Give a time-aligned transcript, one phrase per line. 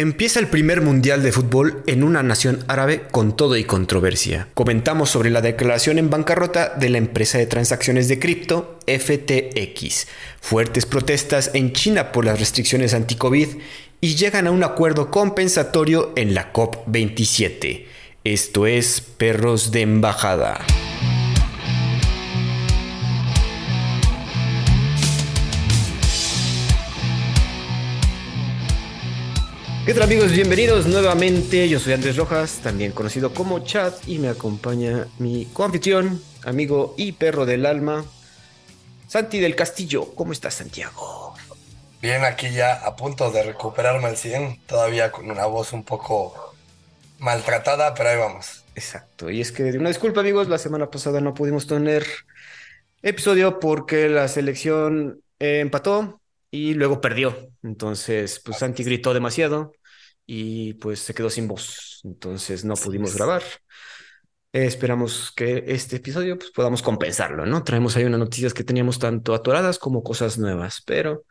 [0.00, 4.48] Empieza el primer mundial de fútbol en una nación árabe con todo y controversia.
[4.54, 10.06] Comentamos sobre la declaración en bancarrota de la empresa de transacciones de cripto FTX,
[10.40, 13.48] fuertes protestas en China por las restricciones anti-COVID
[14.00, 17.84] y llegan a un acuerdo compensatorio en la COP27.
[18.24, 20.64] Esto es Perros de Embajada.
[29.90, 30.30] ¿Qué tal amigos?
[30.30, 31.68] Bienvenidos nuevamente.
[31.68, 37.10] Yo soy Andrés Rojas, también conocido como Chad, y me acompaña mi coanfitrión, amigo y
[37.10, 38.04] perro del alma,
[39.08, 40.14] Santi del Castillo.
[40.14, 41.34] ¿Cómo estás, Santiago?
[42.00, 46.54] Bien, aquí ya a punto de recuperarme al 100, todavía con una voz un poco
[47.18, 48.62] maltratada, pero ahí vamos.
[48.76, 52.06] Exacto, y es que una disculpa amigos, la semana pasada no pudimos tener
[53.02, 56.20] episodio porque la selección eh, empató
[56.52, 57.48] y luego perdió.
[57.64, 59.72] Entonces, pues Santi gritó demasiado
[60.32, 62.00] y pues se quedó sin voz.
[62.04, 63.42] Entonces no pudimos grabar.
[64.52, 67.64] esperamos que este episodio pues, podamos compensarlo, ¿no?
[67.64, 71.24] Traemos ahí unas noticias que teníamos tanto atoradas como cosas nuevas, pero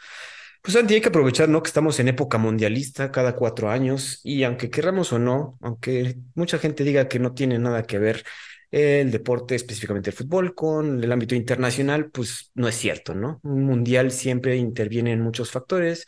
[0.61, 1.63] pues Santi, hay que aprovechar, ¿no?
[1.63, 6.59] Que estamos en época mundialista cada cuatro años y aunque querramos o no, aunque mucha
[6.59, 8.25] gente diga que no tiene nada que ver
[8.69, 13.39] el deporte, específicamente el fútbol, con el ámbito internacional, pues no es cierto, ¿no?
[13.43, 16.05] Un mundial siempre interviene en muchos factores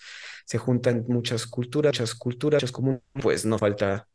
[0.52, 4.06] se juntan muchas culturas, muchas culturas comunes, pues no falta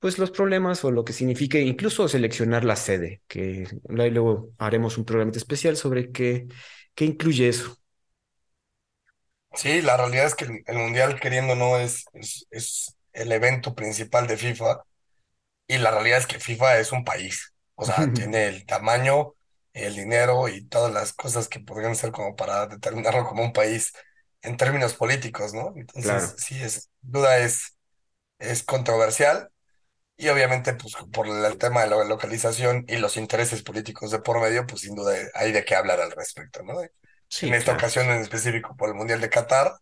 [0.00, 5.04] pues los problemas o lo que signifique incluso seleccionar la sede, que luego haremos un
[5.04, 6.48] programa especial sobre qué,
[6.96, 7.76] qué incluye eso.
[9.52, 12.06] Sí, la realidad es que el, Mundial, queriendo no, es,
[12.50, 14.82] es, el evento principal de FIFA
[15.68, 19.34] y la realidad es que FIFA es un país, o sea, tiene el tamaño,
[19.74, 23.92] el dinero y todas las cosas que podrían ser como para determinarlo como un país
[24.42, 25.72] en términos políticos, ¿no?
[25.76, 27.76] Entonces, sí, es, duda es,
[28.38, 29.50] es controversial
[30.16, 34.40] y obviamente, pues por el tema de la localización y los intereses políticos de por
[34.40, 36.80] medio, pues sin duda hay de qué hablar al respecto, ¿no?
[36.82, 39.74] en esta ocasión en específico por el Mundial de Qatar,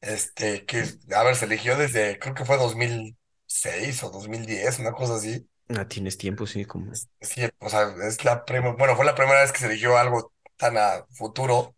[0.00, 0.84] este, que,
[1.14, 5.46] a ver, se eligió desde, creo que fue 2006 o 2010, una cosa así.
[5.68, 6.90] Ah, tienes tiempo, sí, como.
[7.20, 10.32] Sí, o sea, es la primera, bueno, fue la primera vez que se eligió algo
[10.56, 11.74] tan a futuro.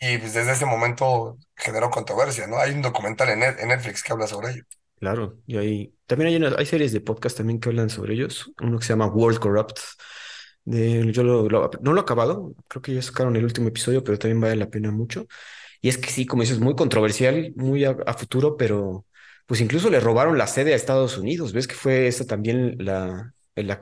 [0.00, 2.58] Y pues desde ese momento generó controversia, ¿no?
[2.58, 4.62] Hay un documental en, Netflix que habla sobre ello.
[4.96, 8.52] Claro, y hay, también hay, series de podcast también que hablan sobre ellos.
[8.60, 9.78] Uno que se llama World Corrupt.
[10.64, 14.40] De, yo no lo he acabado, creo que ya sacaron el último episodio, pero también
[14.40, 15.26] vale la pena mucho.
[15.80, 19.06] Y es que sí, como dices, muy controversial, muy a, a futuro, pero
[19.46, 21.52] pues incluso le robaron la sede a Estados Unidos.
[21.52, 23.32] ¿Ves que fue esa también la,
[23.64, 23.80] la,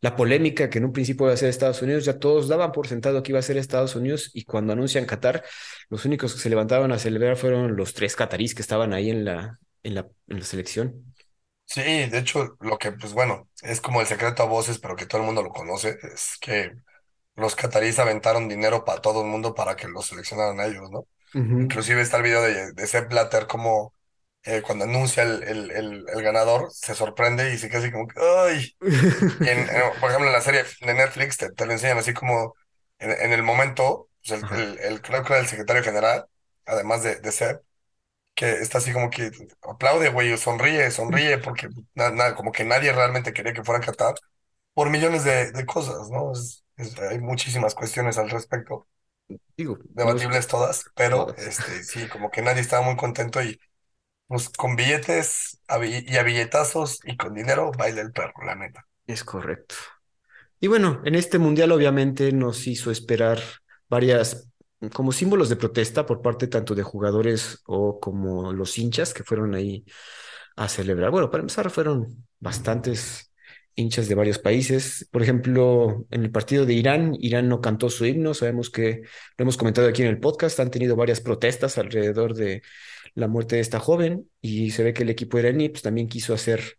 [0.00, 2.86] la, polémica que en un principio iba a ser Estados Unidos, ya todos daban por
[2.86, 5.44] sentado que iba a ser Estados Unidos y cuando anuncian Qatar,
[5.88, 9.24] los únicos que se levantaban a celebrar fueron los tres catarís que estaban ahí en
[9.24, 11.14] la, en la, en la selección.
[11.66, 15.06] Sí, de hecho, lo que, pues bueno, es como el secreto a voces, pero que
[15.06, 16.72] todo el mundo lo conoce, es que
[17.36, 21.06] los catarís aventaron dinero para todo el mundo para que los seleccionaran a ellos, ¿no?
[21.34, 23.94] Inclusive está el video de, de Sepp Blatter como
[24.44, 25.70] eh, cuando anuncia el, el,
[26.08, 28.74] el, ganador, se sorprende y se queda así como que, ¡ay!
[30.00, 32.54] por ejemplo, en la serie de Netflix te, te lo enseñan así como
[32.98, 36.26] en, el momento, pues el, el, creo que era el secretario general,
[36.66, 37.62] además de, de Seb,
[38.34, 39.30] que está así como que
[39.62, 44.14] aplaude, güey, sonríe, sonríe, porque nada, como que nadie realmente quería que fuera a Qatar
[44.74, 46.32] por millones de, de cosas, ¿no?
[47.10, 48.86] hay muchísimas cuestiones al respecto.
[49.56, 53.60] Digo, debatibles todas, pero este sí, como que nadie estaba muy contento y
[54.32, 55.60] pues con billetes
[56.08, 58.86] y a billetazos y con dinero baila el perro, la neta.
[59.06, 59.74] Es correcto.
[60.58, 63.40] Y bueno, en este mundial obviamente nos hizo esperar
[63.90, 64.48] varias
[64.94, 69.54] como símbolos de protesta por parte tanto de jugadores o como los hinchas que fueron
[69.54, 69.84] ahí
[70.56, 71.10] a celebrar.
[71.10, 73.34] Bueno, para empezar fueron bastantes
[73.74, 75.06] hinchas de varios países.
[75.12, 78.32] Por ejemplo, en el partido de Irán, Irán no cantó su himno.
[78.32, 79.02] Sabemos que
[79.36, 82.62] lo hemos comentado aquí en el podcast, han tenido varias protestas alrededor de
[83.14, 86.34] la muerte de esta joven y se ve que el equipo iraní pues, también quiso
[86.34, 86.78] hacer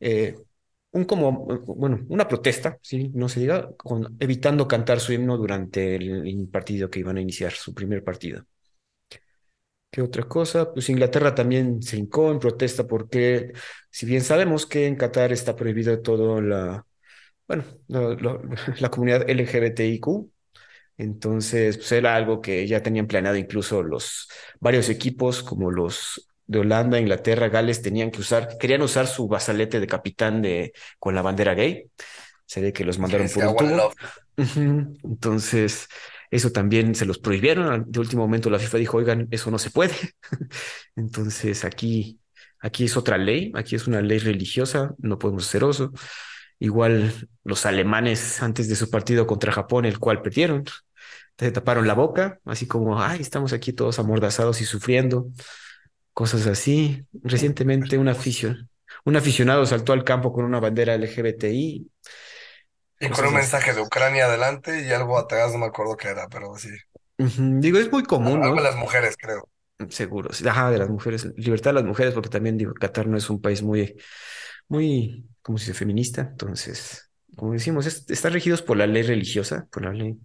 [0.00, 0.36] eh,
[0.92, 3.10] un como, bueno, una protesta, ¿sí?
[3.14, 3.68] no se diga,
[4.20, 8.44] evitando cantar su himno durante el, partido que iban a iniciar, su primer partido.
[9.90, 10.72] ¿Qué otra cosa?
[10.72, 13.52] Pues Inglaterra también se hincó en protesta porque,
[13.90, 16.86] si bien sabemos que en Qatar está prohibido todo la,
[17.48, 17.64] bueno,
[18.78, 20.06] la comunidad LGBTIQ,
[20.96, 24.28] entonces, pues era algo que ya tenían planeado incluso los
[24.60, 29.80] varios equipos como los de Holanda, Inglaterra, Gales tenían que usar, querían usar su basalete
[29.80, 31.84] de capitán de con la bandera gay.
[32.46, 33.92] Se ve que los mandaron por un tubo.
[35.04, 35.88] Entonces,
[36.30, 37.90] eso también se los prohibieron.
[37.90, 39.94] De último momento la FIFA dijo, oigan, eso no se puede.
[40.96, 42.20] Entonces aquí
[42.64, 45.92] Aquí es otra ley, aquí es una ley religiosa, no podemos hacer oso.
[46.58, 50.64] Igual los alemanes antes de su partido contra Japón, el cual perdieron,
[51.36, 55.28] te taparon la boca, así como, ay, estamos aquí todos amordazados y sufriendo,
[56.12, 57.04] cosas así.
[57.22, 58.70] Recientemente un, afición,
[59.04, 61.90] un aficionado saltó al campo con una bandera LGBTI.
[63.00, 66.28] Y con un mensaje de Ucrania adelante y algo atrás, no me acuerdo qué era,
[66.28, 66.70] pero sí.
[67.18, 69.48] Digo, es muy común, algo de las mujeres, creo.
[69.90, 73.28] Seguro, ajá, de las mujeres, libertad de las mujeres, porque también digo, Qatar no es
[73.28, 73.96] un país muy,
[74.68, 76.22] muy, ¿cómo se dice?, feminista.
[76.22, 80.18] Entonces, como decimos, están regidos por la ley religiosa, por la ley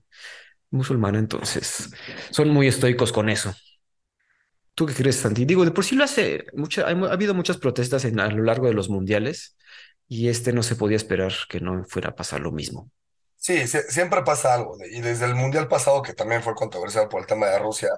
[0.72, 1.90] musulmana, entonces
[2.32, 3.54] son muy estoicos con eso.
[4.74, 5.44] ¿Tú qué crees, Santi?
[5.44, 8.68] Digo, de por sí lo hace, mucha, ha, habido muchas protestas en, a lo largo
[8.68, 9.58] de los mundiales
[10.08, 12.90] y este no se podía esperar que no fuera a pasar lo mismo.
[13.36, 14.78] Sí, siempre pasa algo.
[14.90, 17.90] Y desde el mundial pasado, que también fue controversial por el tema de Rusia,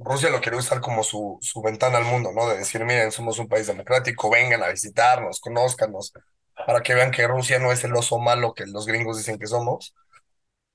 [0.00, 2.48] Rusia lo quiere usar como su, su ventana al mundo, ¿no?
[2.48, 6.14] De decir, miren, somos un país democrático, vengan a visitarnos, conózcanos,
[6.66, 9.46] para que vean que Rusia no es el oso malo que los gringos dicen que
[9.46, 9.94] somos.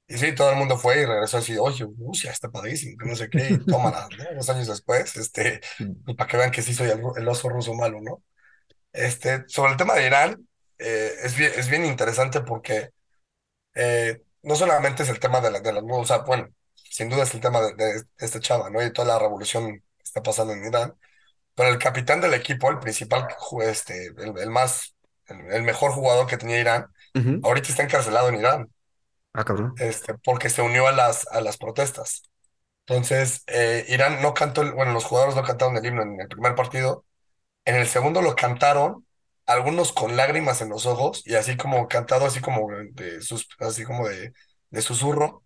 [0.07, 3.15] Y sí, todo el mundo fue y regresó así, oye, Rusia está padrísimo, que no
[3.15, 4.35] sé qué, y tómala, ¿no?
[4.35, 5.62] Dos años después, este,
[6.06, 8.24] pues, para que vean que sí soy el, oso ruso malo, ¿no?
[8.91, 10.47] Este, sobre el tema de Irán,
[10.80, 12.91] eh, es, bien, es bien interesante porque
[13.75, 17.24] eh, no solamente es el tema de la, de la, o sea, bueno, sin duda
[17.24, 18.83] es el tema de, de, este chava, ¿no?
[18.86, 20.95] Y toda la revolución que está pasando en Irán,
[21.56, 23.27] pero el capitán del equipo, el principal,
[23.62, 24.93] este, el, el más,
[25.28, 26.88] el, mejor jugador que tenía Irán,
[27.44, 28.70] ahorita está encarcelado en Irán.
[29.34, 29.74] Ah, cabrón.
[29.78, 32.24] Este, porque se unió a las, a las protestas.
[32.86, 36.54] Entonces, eh, Irán no cantó, bueno, los jugadores no cantaron el himno en el primer
[36.56, 37.06] partido.
[37.66, 39.06] En el segundo lo cantaron,
[39.46, 43.84] algunos con lágrimas en los ojos y así como cantado, así como de, sus, así
[43.84, 44.34] como de,
[44.70, 45.44] de susurro,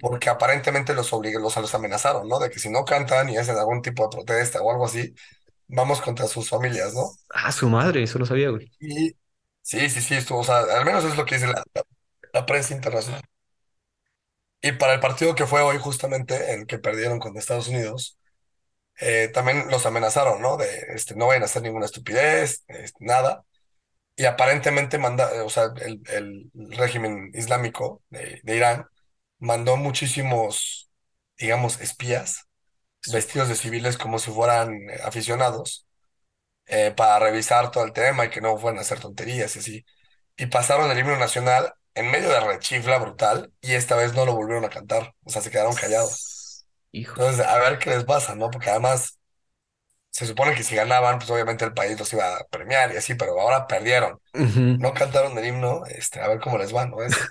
[0.00, 2.38] porque aparentemente los, los, los amenazaron, ¿no?
[2.38, 5.14] De que si no cantan y hacen algún tipo de protesta o algo así,
[5.68, 7.10] vamos contra sus familias, ¿no?
[7.30, 8.70] Ah, su madre, eso lo sabía, güey.
[8.80, 9.10] Y
[9.62, 11.62] sí, sí, sí, estuvo, o sea, al menos es lo que dice la,
[12.32, 13.22] la prensa internacional.
[14.60, 18.18] Y para el partido que fue hoy, justamente, el que perdieron contra Estados Unidos,
[19.00, 20.56] eh, también los amenazaron, ¿no?
[20.56, 22.64] De este, no vayan a hacer ninguna estupidez,
[23.00, 23.44] nada.
[24.16, 28.86] Y aparentemente manda, o sea, el, el régimen islámico de, Irán
[29.40, 30.90] mandó muchísimos,
[31.38, 32.47] digamos, espías
[33.12, 35.86] vestidos de civiles como si fueran eh, aficionados
[36.66, 39.86] eh, para revisar todo el tema y que no fueran a hacer tonterías y así.
[40.36, 44.34] Y pasaron el himno nacional en medio de rechifla brutal y esta vez no lo
[44.34, 46.66] volvieron a cantar, o sea, se quedaron callados.
[47.14, 48.50] Entonces, a ver qué les pasa, ¿no?
[48.50, 49.18] Porque además
[50.10, 53.14] se supone que si ganaban, pues obviamente el país los iba a premiar y así,
[53.14, 54.20] pero ahora perdieron.
[54.78, 57.02] No cantaron el himno, este, a ver cómo les va, ¿no?
[57.02, 57.28] Es,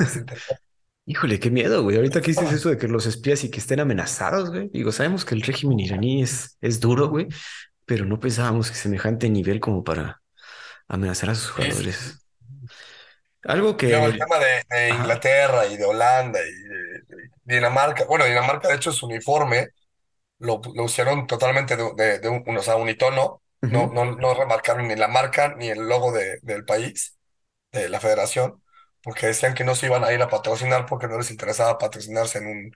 [1.10, 1.96] Híjole, qué miedo, güey.
[1.96, 4.70] Ahorita que dices eso de que los espías y que estén amenazados, güey.
[4.74, 7.30] Digo, sabemos que el régimen iraní es, es duro, güey,
[7.86, 10.22] pero no pensábamos que semejante nivel como para
[10.90, 12.28] amenazar a sus jugadores.
[13.44, 13.94] Algo que...
[13.94, 18.04] el tema de, Inglaterra y de Holanda y de, Dinamarca.
[18.04, 19.70] Bueno, Dinamarca, de hecho, su uniforme
[20.40, 23.42] lo, lo usaron totalmente de, de, un, o sea, unitono.
[23.62, 27.18] no, no, no remarcaron ni la marca ni el logo de, del país,
[27.72, 28.62] de la federación,
[29.08, 32.40] porque decían que no se iban a ir a patrocinar porque no les interesaba patrocinarse
[32.40, 32.72] en un,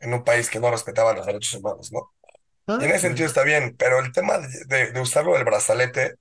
[0.00, 2.12] en un país que no respetaba los derechos humanos, ¿no?
[2.78, 4.38] y en ese sentido está bien, pero el tema
[4.68, 6.16] de, de usarlo del brazalete,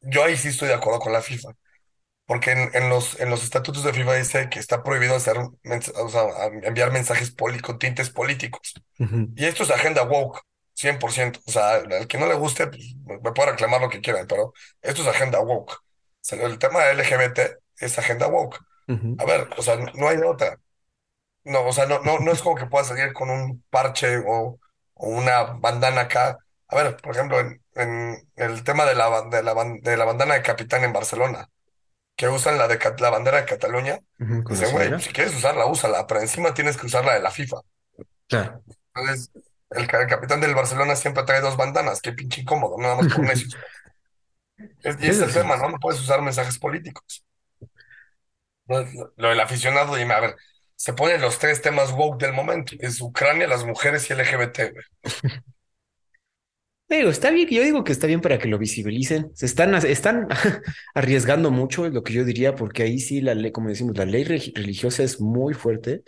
[0.00, 1.50] yo ahí sí estoy de acuerdo con la FIFA
[2.26, 6.08] porque en, en, los, en los estatutos de FIFA dice que está prohibido hacer, o
[6.10, 6.22] sea,
[6.64, 8.74] enviar mensajes con tintes políticos.
[9.34, 10.40] Y esto es agenda woke,
[10.74, 11.40] 100%.
[11.46, 14.52] O sea, al que no le guste, pues, me puede reclamar lo que quieran, pero
[14.82, 15.72] esto es agenda woke.
[15.74, 15.78] O
[16.22, 18.58] sea, el tema de LGBT es agenda woke.
[18.88, 20.58] A ver, o sea, no, hay otra.
[21.44, 24.58] No, o sea, no, no, no es como que puedas salir con un parche o,
[24.94, 26.38] o una bandana acá.
[26.68, 30.34] A ver, por ejemplo, en, en el tema de la, de la, de la bandana
[30.34, 31.48] de capitán en Barcelona
[32.18, 36.20] que usan la, de, la bandera de Cataluña, dicen, güey, si quieres usarla, úsala, pero
[36.20, 37.60] encima tienes que usar la de la FIFA.
[38.26, 38.60] Claro.
[38.92, 39.30] Entonces,
[39.70, 43.56] el, capitán del Barcelona siempre trae dos bandanas, qué pinche incómodo, nada más por necios.
[44.58, 45.70] y ese es el tema, ¿no?
[45.70, 47.24] No puedes usar mensajes políticos.
[49.16, 50.36] Lo del aficionado, dime, a ver,
[50.76, 54.72] se ponen los tres temas woke del momento, es Ucrania, las mujeres y LGBT.
[56.86, 59.30] Pero está bien, yo digo que está bien para que lo visibilicen.
[59.34, 60.26] Se están, están
[60.94, 64.24] arriesgando mucho, lo que yo diría, porque ahí sí la ley, como decimos, la ley
[64.24, 66.02] religiosa es muy fuerte.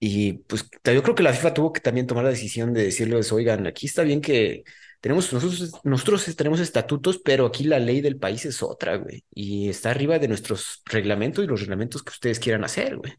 [0.00, 3.32] Y pues yo creo que la FIFA tuvo que también tomar la decisión de decirles,
[3.32, 4.64] oigan, aquí está bien que
[5.00, 9.24] tenemos, nosotros, nosotros tenemos estatutos, pero aquí la ley del país es otra, güey.
[9.30, 13.14] Y está arriba de nuestros reglamentos y los reglamentos que ustedes quieran hacer, güey.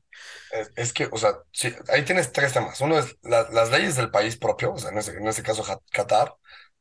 [0.75, 2.79] Es, que, o sea, sí, ahí tienes tres temas.
[2.81, 6.35] Uno es las leyes del país propio, o sea, en ese, en ese caso Qatar,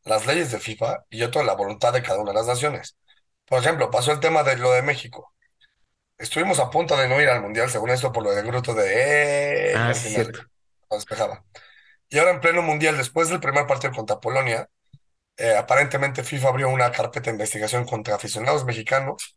[0.05, 2.97] las leyes de FIFA y otro la voluntad de cada una de las naciones.
[3.47, 5.33] Por ejemplo, pasó el tema de lo de México.
[6.19, 9.75] Estuvimos a punto de no ir al Mundial, según esto, por lo del grupo de...
[9.75, 10.41] Eh, Ah, al sí, final cierto.
[10.91, 11.45] no despejaba.
[12.11, 14.69] Y ahora en pleno Mundial, después del primer partido contra Polonia,
[15.41, 19.37] eh, aparentemente FIFA abrió una carpeta de investigación contra aficionados mexicanos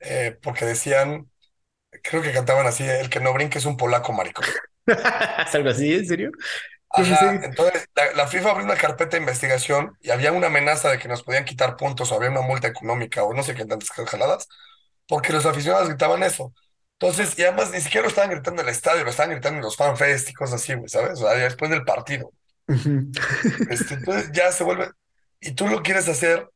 [0.00, 1.30] eh, porque decían,
[2.04, 4.46] creo que cantaban así, el que no brinque es un polaco maricón.
[5.44, 5.92] ¿Es algo así?
[5.94, 6.30] ¿En serio?
[6.90, 10.98] Ajá, entonces la, la FIFA abrió una carpeta de investigación y había una amenaza de
[10.98, 13.90] que nos podían quitar puntos o había una multa económica o no sé qué tantas
[13.90, 14.46] jaladas,
[15.08, 16.54] porque los aficionados gritaban eso.
[16.98, 19.64] Entonces, y además ni siquiera lo estaban gritando en el estadio, lo estaban gritando en
[19.64, 21.12] los fanfest y cosas así, güey, ¿sabes?
[21.20, 22.32] O sea, después del partido.
[23.66, 24.90] Este, entonces ya se vuelve,
[25.42, 26.48] y tú lo quieres hacer,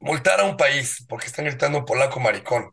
[0.00, 2.72] multar a un país porque están gritando polaco maricón,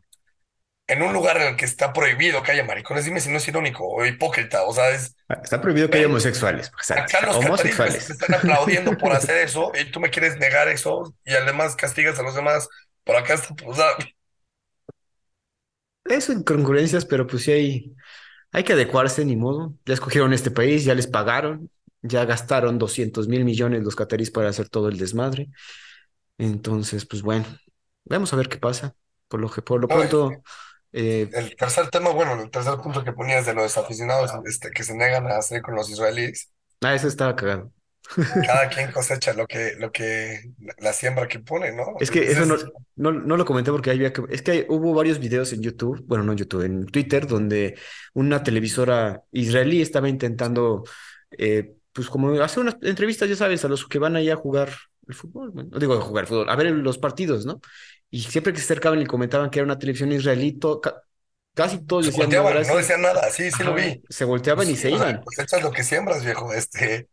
[0.88, 3.46] en un lugar en el que está prohibido que haya maricones, dime si no es
[3.46, 6.72] irónico o hipócrita, o sea, es, Está prohibido que haya homosexuales.
[6.76, 7.16] Exacto.
[7.16, 8.10] acá los Homosexuales.
[8.10, 12.22] están aplaudiendo por hacer eso y tú me quieres negar eso y además castigas a
[12.22, 12.68] los demás,
[13.04, 13.86] por acá está, o sea,
[16.04, 17.94] Eso incongruencias, pero pues sí hay,
[18.50, 19.74] hay que adecuarse, ni modo.
[19.86, 21.70] Ya escogieron este país, ya les pagaron,
[22.02, 25.48] ya gastaron doscientos mil millones los catarís para hacer todo el desmadre.
[26.38, 27.46] Entonces, pues bueno,
[28.04, 28.94] vamos a ver qué pasa.
[29.28, 30.42] Por lo que por lo pronto,
[30.92, 34.82] eh, el tercer tema, bueno, el tercer punto que ponías de los aficionados este, que
[34.84, 36.50] se negan a hacer con los israelíes,
[36.82, 37.72] ah, eso estaba cagado.
[38.40, 41.84] cada quien cosecha lo que, lo que, la siembra que pone, ¿no?
[41.98, 42.56] Es que eso no,
[42.96, 46.02] no, no lo comenté porque había que, es que hay- hubo varios videos en YouTube,
[46.06, 47.78] bueno, no en YouTube, en Twitter, donde
[48.14, 50.84] una televisora israelí estaba intentando,
[51.38, 54.70] eh, pues como hacer unas entrevistas, ya sabes, a los que van allá a jugar
[55.08, 57.60] el fútbol, no digo a jugar fútbol, a ver los partidos, ¿no?
[58.10, 61.02] Y siempre que se acercaban y comentaban que era una televisión israelí, ca-
[61.54, 64.04] casi todos se decían volteaban, no decían nada, sí, sí lo vi.
[64.08, 65.24] se volteaban Pues y sí, se iban.
[65.24, 67.08] cosechas lo que siembras, viejo, este,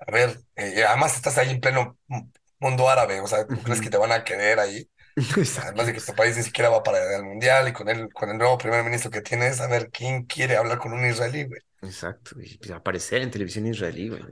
[0.00, 2.30] a ver, eh, además estás ahí en pleno mu-
[2.60, 4.90] mundo árabe, o sea, ¿tú crees que te van a querer ahí?
[5.54, 8.30] Además de que tu país ni siquiera va para el mundial y con el, con
[8.30, 11.60] el nuevo primer ministro que tienes, a ver, ¿quién quiere hablar con un israelí, güey?
[11.82, 12.40] Exacto.
[12.40, 14.22] Y pues, aparecer en televisión israelí, güey.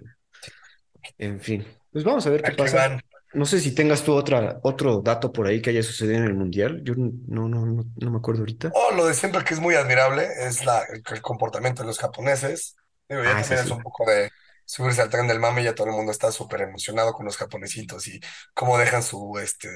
[1.18, 2.76] En fin, pues vamos a ver qué Aquí pasa.
[2.78, 3.00] van.
[3.32, 6.34] No sé si tengas tú otra, otro dato por ahí que haya sucedido en el
[6.34, 6.80] Mundial.
[6.84, 8.74] Yo no, no, no, no me acuerdo ahorita.
[8.74, 11.98] Oh, lo de siempre que es muy admirable es la, el, el comportamiento de los
[11.98, 12.76] japoneses.
[13.08, 14.30] Digo, ya Ah, también es un poco de
[14.64, 18.06] subirse al tren del mame, ya todo el mundo está súper emocionado con los japonesitos
[18.08, 18.20] y
[18.54, 19.68] cómo dejan su, este,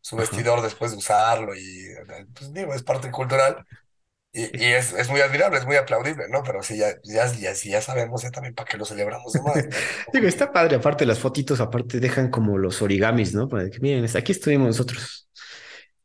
[0.00, 0.18] su Ajá.
[0.18, 3.64] vestidor después de usarlo y, eh, pues digo, es parte cultural
[4.32, 6.42] y, Es- y es, es muy admirable, es muy aplaudible, ¿no?
[6.42, 9.42] Pero sí, ya, ya, ya, sí, ya sabemos ya también para qué lo celebramos de
[9.42, 9.68] más,
[10.06, 10.12] ¿no?
[10.12, 13.48] Digo, está padre, aparte las fotitos, aparte dejan como los origamis, ¿no?
[13.48, 15.28] Para que miren, aquí estuvimos nosotros.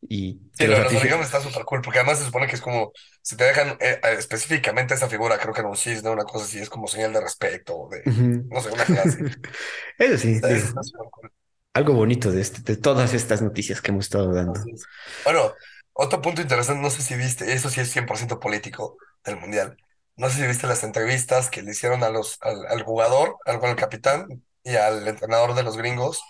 [0.09, 2.55] Y Sí, lo los de los origamis está súper cool, porque además se supone que
[2.55, 2.91] es como,
[3.23, 6.45] si te dejan eh, eh, específicamente esa figura, creo que era un cisne, una cosa
[6.45, 8.07] así, es como señal de respeto, de,
[8.49, 9.25] no sé, una clase.
[9.97, 11.31] Eso sí, Está, digo, está cool.
[11.73, 14.59] algo bonito de, este, de todas estas noticias que hemos estado dando.
[14.65, 14.89] Es.
[15.23, 15.53] Bueno,
[15.93, 19.77] otro punto interesante, no sé si viste, eso sí es 100% político del Mundial.
[20.15, 23.63] No sé si viste las entrevistas que le hicieron a los, al, al jugador, al,
[23.63, 26.21] al capitán y al entrenador de los gringos,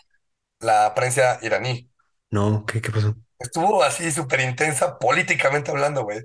[0.59, 1.89] la prensa iraní.
[2.31, 3.15] No, ¿qué, qué pasó?
[3.39, 6.21] Estuvo así súper intensa políticamente hablando, güey.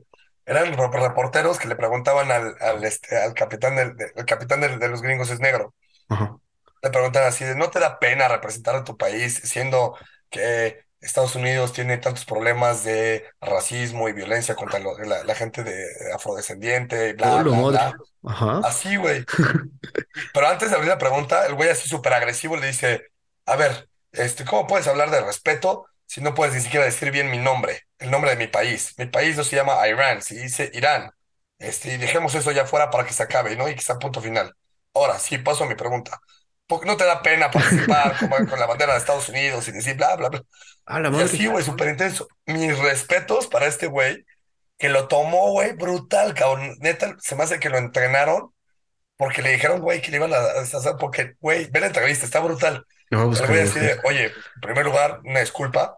[0.47, 4.61] Eran re- reporteros que le preguntaban al, al, este, al capitán, del, de- el capitán
[4.61, 5.75] del- de los gringos es negro.
[6.09, 6.38] Ajá.
[6.83, 9.97] Le preguntan así de, ¿no te da pena representar a tu país siendo
[10.30, 15.62] que Estados Unidos tiene tantos problemas de racismo y violencia contra lo- la, la gente
[15.64, 17.97] de afrodescendiente, y Oh, bla, lo bla, bla?
[18.25, 18.62] Ajá.
[18.62, 19.26] Así, güey.
[20.33, 23.02] Pero antes de abrir la pregunta, el güey así súper agresivo le dice,
[23.47, 27.31] a ver, este, ¿cómo puedes hablar de respeto si no puedes ni siquiera decir bien
[27.31, 28.95] mi nombre, el nombre de mi país?
[28.99, 31.11] Mi país no se llama Irán, se dice Irán.
[31.59, 33.69] Este, y dejemos eso ya fuera para que se acabe, ¿no?
[33.69, 34.55] Y que sea punto final.
[34.95, 36.21] Ahora, sí, paso a mi pregunta.
[36.69, 39.73] ¿Por qué no te da pena participar como con la bandera de Estados Unidos y
[39.73, 40.43] decir bla, bla, bla?
[40.87, 42.29] A la Y así, güey, súper intenso.
[42.47, 44.27] Mis respetos para este güey
[44.79, 46.77] que lo tomó, güey, brutal, cabrón.
[46.81, 48.55] Neta, se me hace que lo entrenaron
[49.17, 52.41] porque le dijeron, güey, que le iban a hacer, porque, güey, ve la entrevista, está
[52.41, 52.87] brutal.
[53.11, 54.05] Lo voy a El buscar, güey lo voy a así de, buscar.
[54.05, 55.97] oye, en primer lugar, una disculpa,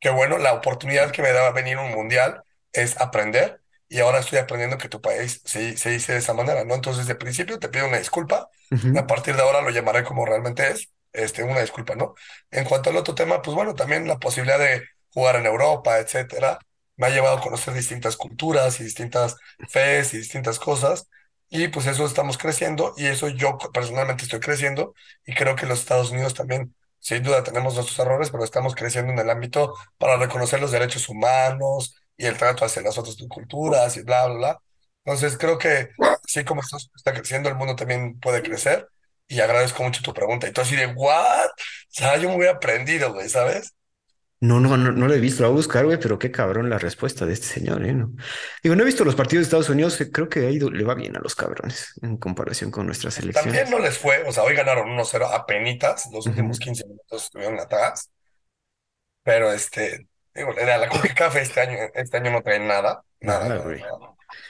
[0.00, 4.20] que bueno, la oportunidad que me daba venir a un mundial es aprender, y ahora
[4.20, 6.74] estoy aprendiendo que tu país se, se dice de esa manera, ¿no?
[6.74, 8.48] Entonces, de principio te pido una disculpa,
[8.94, 12.14] a partir de ahora lo llamaré como realmente es, este, una disculpa, ¿no?
[12.50, 14.82] En cuanto al otro tema, pues bueno, también la posibilidad de
[15.12, 16.58] jugar en Europa, etcétera,
[16.96, 19.36] me ha llevado a conocer distintas culturas y distintas
[19.68, 21.08] fes y distintas cosas.
[21.50, 24.94] Y pues eso estamos creciendo y eso yo personalmente estoy creciendo
[25.24, 29.12] y creo que los Estados Unidos también, sin duda tenemos nuestros errores, pero estamos creciendo
[29.12, 33.96] en el ámbito para reconocer los derechos humanos y el trato hacia las otras culturas
[33.96, 34.62] y bla, bla, bla.
[35.04, 35.88] Entonces creo que
[36.28, 38.88] así como esto está creciendo, el mundo también puede crecer
[39.26, 40.46] y agradezco mucho tu pregunta.
[40.48, 41.46] Y tú así de, ¿what?
[41.46, 43.74] O sea, yo me hubiera aprendido, güey, ¿sabes?
[44.40, 46.70] No, no, no, no lo he visto, lo voy a buscar, güey, pero qué cabrón
[46.70, 47.92] la respuesta de este señor, ¿eh?
[47.92, 48.12] ¿No?
[48.62, 51.16] Digo, no he visto los partidos de Estados Unidos, creo que ahí le va bien
[51.16, 53.52] a los cabrones en comparación con nuestras selecciones.
[53.52, 57.24] También no les fue, o sea, hoy ganaron 1-0 a penitas, los últimos 15 minutos
[57.24, 58.12] estuvieron atrás,
[59.24, 63.62] pero este, digo, la, la café este año, este año no trae nada, nada, nada,
[63.64, 63.82] güey.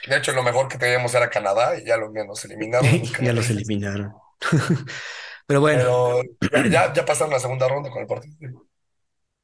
[0.07, 2.89] De hecho, lo mejor que teníamos era Canadá y ya lo, nos eliminaron.
[3.21, 4.13] ya los eliminaron.
[5.47, 6.21] pero bueno.
[6.39, 8.65] Pero ya, ya pasaron la segunda ronda con el partido.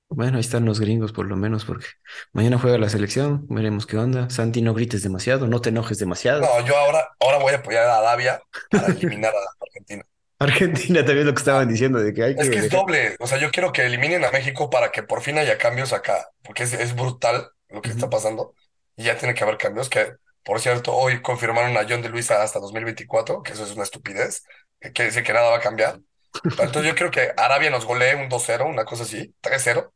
[0.08, 1.88] Bueno, ahí están los gringos por lo menos, porque
[2.32, 4.30] mañana juega la selección, veremos qué onda.
[4.30, 6.42] Santi, no grites demasiado, no te enojes demasiado.
[6.42, 10.04] No, yo ahora, ahora voy a apoyar a Arabia para eliminar a Argentina.
[10.40, 12.42] Argentina también lo que estaban diciendo de que hay que...
[12.42, 15.22] Es que es doble, o sea, yo quiero que eliminen a México para que por
[15.22, 18.54] fin haya cambios acá, porque es, es brutal lo que está pasando
[18.96, 20.14] y ya tiene que haber cambios que,
[20.46, 24.44] por cierto, hoy confirmaron a John de Luisa hasta 2024, que eso es una estupidez,
[24.80, 26.00] que quiere decir que nada va a cambiar.
[26.44, 29.90] Entonces yo creo que Arabia nos golee un 2-0, una cosa así, 3-0,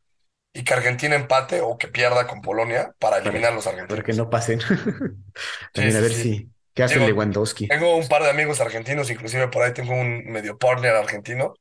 [0.52, 3.96] y que Argentina empate o que pierda con Polonia para eliminar a los argentinos.
[3.96, 4.60] Para que no pasen.
[5.74, 6.50] También a ver si.
[6.74, 7.68] ¿Qué hace Lewandowski?
[7.68, 11.54] Tengo un par de amigos argentinos, inclusive por ahí tengo un medio partner argentino.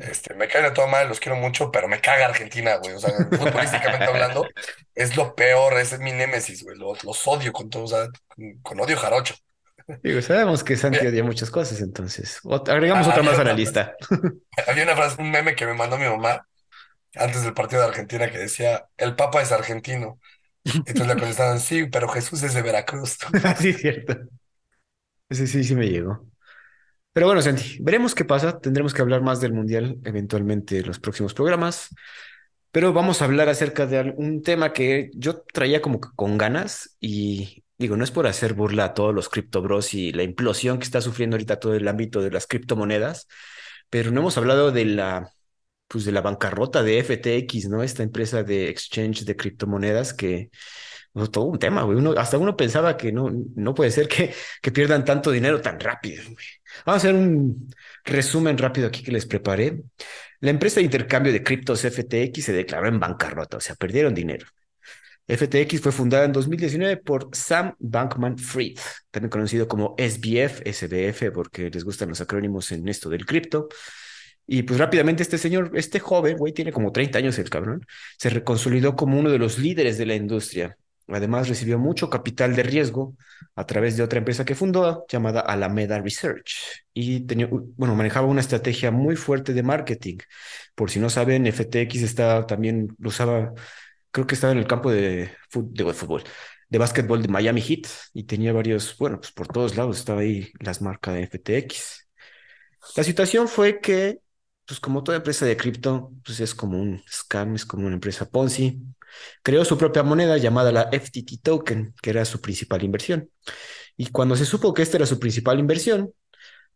[0.00, 2.94] Este, me cae de toda madre, los quiero mucho, pero me caga Argentina, güey.
[2.94, 4.46] O sea, futbolísticamente hablando,
[4.94, 6.76] es lo peor, ese es mi némesis, güey.
[6.76, 8.08] Los, odio con todo, o sea,
[8.62, 9.34] con, odio jarocho.
[10.02, 12.40] Digo, sabemos que Santi odia muchas cosas, entonces.
[12.66, 13.94] agregamos ah, otra más a la lista.
[14.66, 16.46] Había una frase, un meme que me mandó mi mamá
[17.14, 20.18] antes del partido de Argentina que decía, el Papa es argentino.
[20.64, 23.18] Entonces le contestaban, sí, pero Jesús es de Veracruz.
[23.58, 24.16] sí, cierto.
[25.30, 26.29] Sí, sí, sí me llegó.
[27.12, 28.60] Pero bueno, Santi, veremos qué pasa.
[28.60, 31.88] Tendremos que hablar más del Mundial eventualmente en los próximos programas.
[32.70, 37.64] Pero vamos a hablar acerca de un tema que yo traía como con ganas y
[37.78, 40.84] digo, no es por hacer burla a todos los cripto bros y la implosión que
[40.84, 43.26] está sufriendo ahorita todo el ámbito de las criptomonedas,
[43.90, 45.32] pero no hemos hablado de la
[45.88, 47.82] pues de la bancarrota de FTX, ¿no?
[47.82, 50.50] Esta empresa de exchange de criptomonedas que
[51.32, 51.98] todo un tema, güey.
[51.98, 54.32] Uno, hasta uno pensaba que no, no puede ser que,
[54.62, 56.22] que pierdan tanto dinero tan rápido.
[56.84, 57.70] Vamos a hacer un
[58.04, 59.82] resumen rápido aquí que les preparé.
[60.40, 64.46] La empresa de intercambio de criptos FTX se declaró en bancarrota, o sea, perdieron dinero.
[65.26, 68.78] FTX fue fundada en 2019 por Sam Bankman Fried,
[69.10, 73.68] también conocido como SBF, SBF, porque les gustan los acrónimos en esto del cripto.
[74.46, 77.86] Y pues rápidamente este señor, este joven, güey, tiene como 30 años el cabrón,
[78.18, 80.76] se reconsolidó como uno de los líderes de la industria.
[81.12, 83.16] Además recibió mucho capital de riesgo
[83.56, 88.40] a través de otra empresa que fundó llamada Alameda Research y tenía, bueno, manejaba una
[88.40, 90.18] estrategia muy fuerte de marketing.
[90.74, 93.52] Por si no saben, FTX estaba también, usaba,
[94.10, 96.24] creo que estaba en el campo de, de fútbol,
[96.68, 100.52] de básquetbol de Miami Heat y tenía varios, bueno, pues por todos lados estaba ahí
[100.60, 102.08] las marcas de FTX.
[102.96, 104.20] La situación fue que
[104.66, 108.28] pues como toda empresa de cripto, pues es como un scam, es como una empresa
[108.30, 108.80] Ponzi.
[109.42, 113.30] Creó su propia moneda llamada la FTT Token, que era su principal inversión.
[113.96, 116.12] Y cuando se supo que esta era su principal inversión,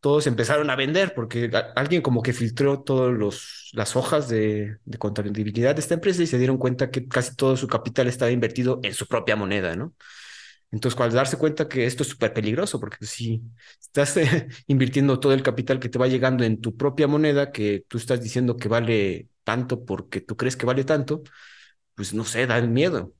[0.04, 5.80] todos empezaron a vender porque alguien como que filtró todas las hojas de, contabilidad de
[5.80, 9.06] esta empresa y se dieron cuenta que casi todo su capital estaba invertido en su
[9.06, 9.94] propia moneda, ¿no?
[10.70, 13.40] Entonces, cuando darse cuenta que esto es súper peligroso, porque si
[13.80, 14.16] estás
[14.66, 18.20] invirtiendo todo el capital que te va llegando en tu propia moneda, que tú estás
[18.20, 21.22] diciendo que vale tanto porque tú crees que vale tanto,
[21.94, 23.12] pues no sé, da miedo.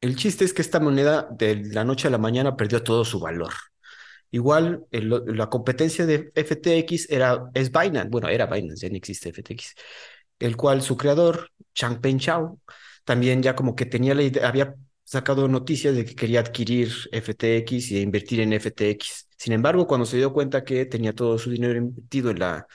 [0.00, 3.20] El chiste es que esta moneda de la noche a la mañana perdió todo su
[3.20, 3.52] valor.
[4.30, 9.74] Igual la competencia de FTX era, es Binance, bueno, era Binance, ya no existe FTX,
[10.38, 12.58] el cual su creador, Changpeng Chao,
[13.04, 14.74] también ya como que tenía la idea, había
[15.04, 19.28] sacado noticias de que quería adquirir FTX y invertir en FTX.
[19.36, 22.66] Sin embargo, cuando se dio cuenta que tenía todo su dinero invertido en, la,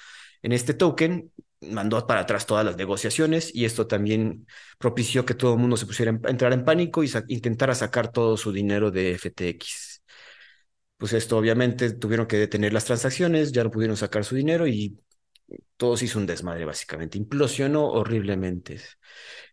[0.43, 5.53] en este token, mandó para atrás todas las negociaciones y esto también propició que todo
[5.53, 9.17] el mundo se pusiera a entrar en pánico y intentara sacar todo su dinero de
[9.17, 10.03] FTX.
[10.97, 14.97] Pues esto obviamente tuvieron que detener las transacciones, ya no pudieron sacar su dinero y
[15.77, 18.79] todo se hizo un desmadre básicamente, implosionó horriblemente.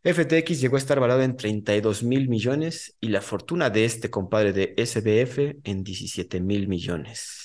[0.03, 4.53] FTX llegó a estar valorado en 32 mil millones y la fortuna de este compadre
[4.53, 7.44] de SBF en 17 mil millones.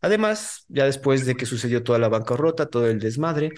[0.00, 3.50] Además, ya después de que sucedió toda la bancarrota, todo el desmadre,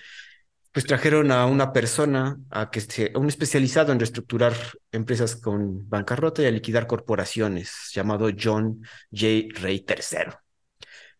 [0.73, 4.55] pues trajeron a una persona, a, que a un especializado en reestructurar
[4.93, 9.49] empresas con bancarrota y a liquidar corporaciones, llamado John J.
[9.61, 10.33] Ray III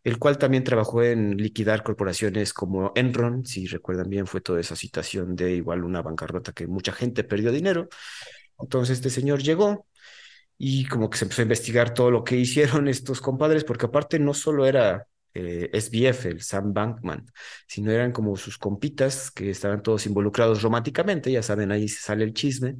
[0.05, 4.77] el cual también trabajó en liquidar corporaciones como Enron, si recuerdan bien, fue toda esa
[4.77, 7.89] situación de igual una bancarrota que mucha gente perdió dinero.
[8.59, 9.87] Entonces este señor llegó
[10.59, 14.19] y como que se empezó a investigar todo lo que hicieron estos compadres, porque aparte
[14.19, 17.27] no solo era eh, SBF, el Sam Bankman,
[17.67, 22.35] sino eran como sus compitas que estaban todos involucrados románticamente, ya saben, ahí sale el
[22.35, 22.77] chisme.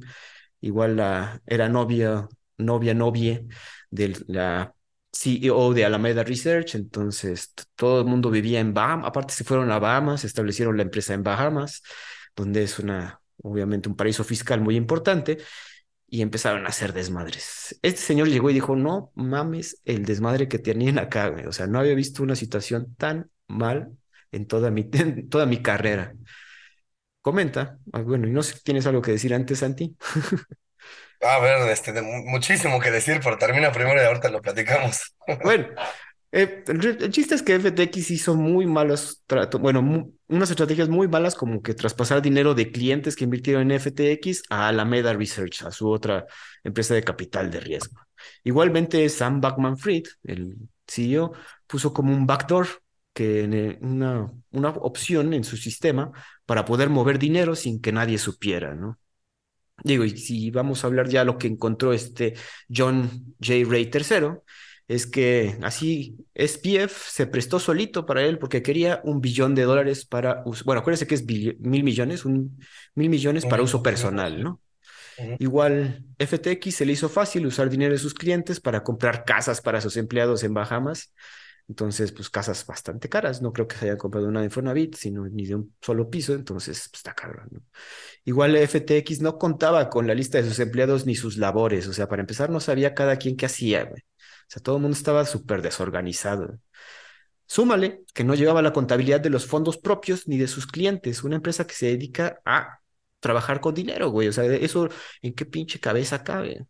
[0.61, 3.41] Igual la, era novia, novia, novia
[3.89, 4.73] de la
[5.13, 9.79] CEO de Alameda Research, entonces todo el mundo vivía en Bahamas, aparte se fueron a
[9.79, 11.83] Bahamas, establecieron la empresa en Bahamas,
[12.35, 15.37] donde es una, obviamente un paraíso fiscal muy importante,
[16.11, 17.79] y empezaron a hacer desmadres.
[17.81, 21.79] Este señor llegó y dijo, no mames el desmadre que tenían acá, o sea, no
[21.79, 23.97] había visto una situación tan mal
[24.33, 26.13] en toda mi, en toda mi carrera.
[27.21, 29.95] Comenta, ah, bueno, y no sé, ¿tienes algo que decir antes, Santi?
[31.21, 35.15] A ver, este, muchísimo que decir, pero termina primero y ahorita lo platicamos.
[35.43, 35.67] Bueno,
[36.31, 41.35] eh, el, chiste es que FTX hizo muy malos tratos, bueno, unas estrategias muy malas
[41.35, 45.89] como que traspasar dinero de clientes que invirtieron en FTX a Alameda Research, a su
[45.89, 46.25] otra
[46.63, 48.01] empresa de capital de riesgo.
[48.43, 50.55] Igualmente, Sam Backman Fried, el
[50.87, 51.33] CEO,
[51.67, 52.67] puso como un backdoor
[53.13, 56.11] que eh, una, una opción en su sistema
[56.45, 58.97] para poder mover dinero sin que nadie supiera, ¿no?
[59.83, 62.35] Digo, y si vamos a hablar ya lo que encontró este
[62.73, 63.67] John J.
[63.67, 64.37] Ray III,
[64.91, 70.05] es que así SPF se prestó solito para él porque quería un billón de dólares
[70.05, 70.65] para uso.
[70.65, 72.59] Bueno, acuérdense que es mil millones, un
[72.93, 74.61] mil millones para uso personal, ¿no?
[75.39, 79.79] Igual FTX se le hizo fácil usar dinero de sus clientes para comprar casas para
[79.79, 81.13] sus empleados en Bahamas.
[81.69, 83.41] Entonces, pues casas bastante caras.
[83.41, 86.33] No creo que se hayan comprado una de Infonavit, sino ni de un solo piso.
[86.33, 87.61] Entonces, pues, está caro, ¿no?
[88.25, 91.87] Igual FTX no contaba con la lista de sus empleados ni sus labores.
[91.87, 94.03] O sea, para empezar, no sabía cada quien qué hacía, güey.
[94.51, 96.59] O sea, todo el mundo estaba súper desorganizado.
[97.45, 101.23] Súmale que no llevaba la contabilidad de los fondos propios ni de sus clientes.
[101.23, 102.81] Una empresa que se dedica a
[103.21, 104.27] trabajar con dinero, güey.
[104.27, 104.89] O sea, eso,
[105.21, 106.65] ¿en qué pinche cabeza cabe?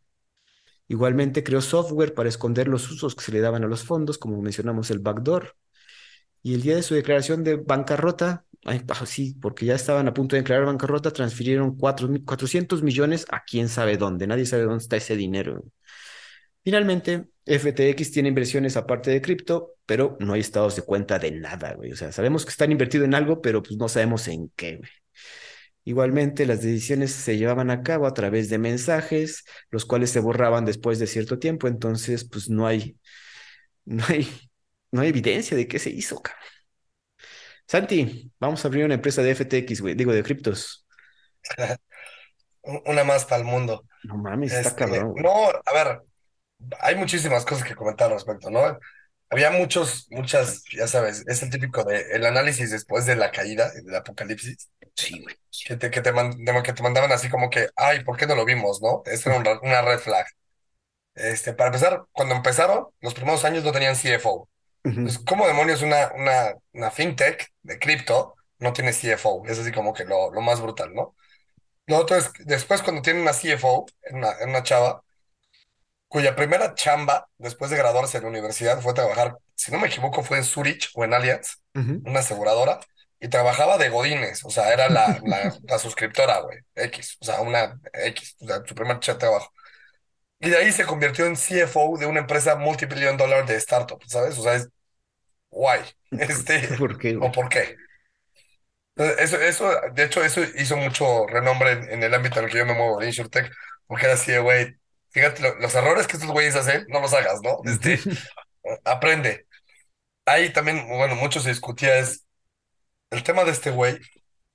[0.87, 4.39] Igualmente creó software para esconder los usos que se le daban a los fondos, como
[4.43, 5.55] mencionamos el backdoor.
[6.43, 10.35] Y el día de su declaración de bancarrota, ay, sí, porque ya estaban a punto
[10.35, 14.27] de declarar bancarrota, transfirieron 400 millones a quién sabe dónde.
[14.27, 15.63] Nadie sabe dónde está ese dinero.
[16.63, 21.73] Finalmente, FTX tiene inversiones aparte de cripto, pero no hay estados de cuenta de nada,
[21.73, 21.91] güey.
[21.91, 24.89] O sea, sabemos que están invertidos en algo, pero pues no sabemos en qué, güey.
[25.83, 30.63] Igualmente, las decisiones se llevaban a cabo a través de mensajes, los cuales se borraban
[30.63, 32.97] después de cierto tiempo, entonces, pues no hay,
[33.85, 34.27] no hay,
[34.91, 36.43] no hay evidencia de qué se hizo, cabrón.
[37.67, 40.85] Santi, vamos a abrir una empresa de FTX, güey, digo, de criptos.
[42.63, 43.85] Una más para el mundo.
[44.03, 45.15] No mames, está este, cabrón.
[45.17, 46.01] No, a ver,
[46.79, 48.79] hay muchísimas cosas que comentar al respecto, ¿no?
[49.29, 53.71] Había muchos, muchas, ya sabes, es el típico de el análisis después de la caída,
[53.71, 54.69] del apocalipsis.
[54.95, 55.35] Sí, güey.
[55.65, 56.11] Que te, que te,
[56.63, 59.03] que te mandaban así como que, ay, ¿por qué no lo vimos, no?
[59.05, 60.25] Esa era una red flag.
[61.15, 64.49] Este, para empezar, cuando empezaron, los primeros años no tenían CFO.
[65.03, 69.43] Entonces, ¿cómo demonios una, una, una fintech de cripto no tiene CFO?
[69.47, 71.15] Es así como que lo, lo más brutal, ¿no?
[71.87, 75.03] No, entonces, después cuando tienen una CFO, una, una chava,
[76.11, 80.23] cuya primera chamba después de graduarse de la universidad fue trabajar, si no me equivoco,
[80.23, 82.81] fue en Zurich o en Allianz, una aseguradora,
[83.17, 85.21] y trabajaba de Godines, o sea, era la,
[85.63, 89.53] la, suscriptora, güey, X, o sea, una X, o sea, su primer trabajo.
[90.41, 94.37] Y de ahí se convirtió en CFO de una empresa multibillion dollar de startup, ¿sabes?
[94.37, 94.67] O sea, es
[95.49, 95.79] guay.
[96.11, 97.15] Este, ¿Por qué?
[97.15, 97.77] ¿O por qué?
[98.97, 102.65] Eso, eso, de hecho, eso hizo mucho renombre en, el ámbito en el que yo
[102.65, 103.49] me muevo, de InsurTech,
[103.87, 104.75] porque era así, güey,
[105.11, 107.59] fíjate, los errores que estos güeyes hacen, no los hagas, ¿no?
[107.65, 107.99] Este,
[108.85, 109.47] aprende.
[110.25, 112.25] Ahí también, bueno, mucho se discutía es
[113.09, 113.99] el tema de este güey,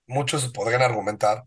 [0.06, 1.44] muchos podrían argumentar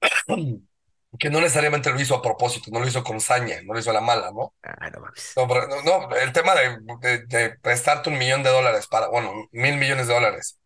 [1.18, 3.90] que no necesariamente lo hizo a propósito, no lo hizo con saña, no lo hizo
[3.90, 4.54] a la mala, ¿no?
[4.62, 5.00] Ah, no,
[5.46, 10.06] no, no, el tema de, de, prestarte un millón de dólares para, bueno, mil millones
[10.06, 10.58] de dólares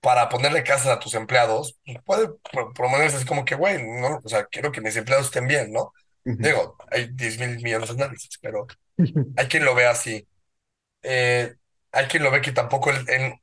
[0.00, 2.28] para ponerle casas a tus empleados, puede
[2.74, 5.92] promoverse así como que, güey, no, o sea, quiero que mis empleados estén bien, ¿no?
[6.24, 8.66] Digo, hay 10 mil millones de análisis, pero
[9.36, 10.26] hay quien lo ve así.
[11.02, 11.54] Eh,
[11.92, 13.40] hay quien lo ve que tampoco en,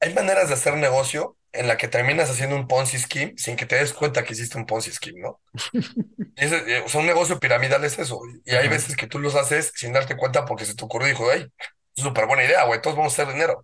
[0.00, 3.64] hay maneras de hacer negocio en la que terminas haciendo un Ponzi scheme sin que
[3.66, 5.40] te des cuenta que hiciste un Ponzi scheme, ¿no?
[6.36, 8.20] Eh, o sea, un negocio piramidal es eso.
[8.44, 11.10] Y hay veces que tú los haces sin darte cuenta porque se te ocurrió y
[11.12, 11.46] dijo, hey,
[11.94, 13.62] súper buena idea, güey, todos vamos a hacer dinero.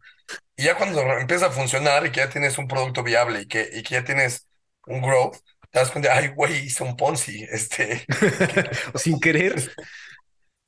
[0.56, 3.68] Y ya cuando empieza a funcionar y que ya tienes un producto viable y que,
[3.72, 4.46] y que ya tienes
[4.86, 5.36] un growth,
[5.70, 8.04] te das cuenta, ay, güey, hice un Ponzi, este.
[8.94, 9.72] Sin querer.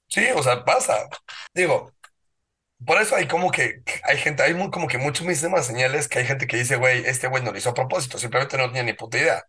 [0.08, 1.08] Sí, o sea, pasa.
[1.54, 1.92] Digo,
[2.84, 6.26] por eso hay como que, hay gente, hay muy, como que muchísimas señales que hay
[6.26, 8.92] gente que dice, güey, este güey no lo hizo a propósito, simplemente no tenía ni
[8.94, 9.44] puta idea.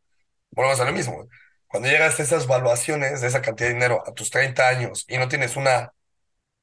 [0.52, 1.28] Volvemos a lo mismo.
[1.68, 5.18] Cuando llegas a esas valuaciones de esa cantidad de dinero a tus 30 años y
[5.18, 5.94] no tienes una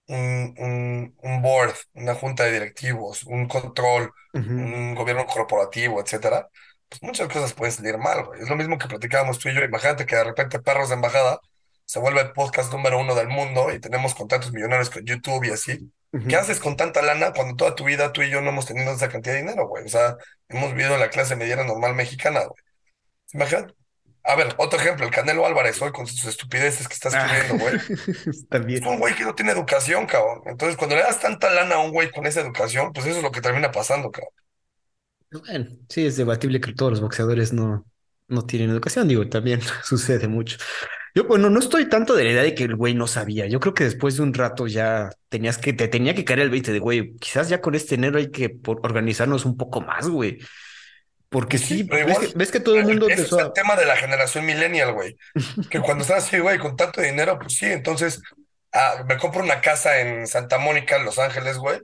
[0.08, 6.48] un, un, board, una junta de directivos, un control, un gobierno corporativo, etcétera,
[6.90, 8.42] pues muchas cosas pueden salir mal, güey.
[8.42, 9.62] Es lo mismo que platicábamos tú y yo.
[9.62, 11.40] Imagínate que de repente Perros de Embajada
[11.84, 15.50] se vuelve el podcast número uno del mundo y tenemos contactos millonarios con YouTube y
[15.50, 15.92] así.
[16.28, 18.92] ¿Qué haces con tanta lana cuando toda tu vida tú y yo no hemos tenido
[18.92, 19.84] esa cantidad de dinero, güey?
[19.84, 20.16] O sea,
[20.48, 22.62] hemos vivido la clase mediana normal mexicana, güey.
[23.32, 23.74] Imagínate.
[24.24, 27.74] A ver, otro ejemplo, el Canelo Álvarez hoy con sus estupideces que está escribiendo, güey.
[28.76, 30.42] Es un güey que no tiene educación, cabrón.
[30.46, 33.22] Entonces, cuando le das tanta lana a un güey con esa educación, pues eso es
[33.22, 34.32] lo que termina pasando, cabrón.
[35.30, 37.86] Bueno, sí, es debatible que todos los boxeadores no,
[38.28, 40.58] no tienen educación, digo, también sucede mucho.
[41.14, 43.46] Yo, bueno, no estoy tanto de la idea de que el güey no sabía.
[43.46, 46.50] Yo creo que después de un rato ya tenías que, te tenía que caer el
[46.50, 50.38] 20 de, güey, quizás ya con este enero hay que organizarnos un poco más, güey.
[51.28, 51.84] Porque sí,
[52.34, 55.16] ves, que, todo el mundo empezó es el tema de la generación millennial, güey.
[55.70, 58.20] Que cuando estás así, güey, con tanto dinero, pues sí, entonces
[58.72, 61.80] ah, me compro una casa en Santa Mónica, en Los Ángeles, güey,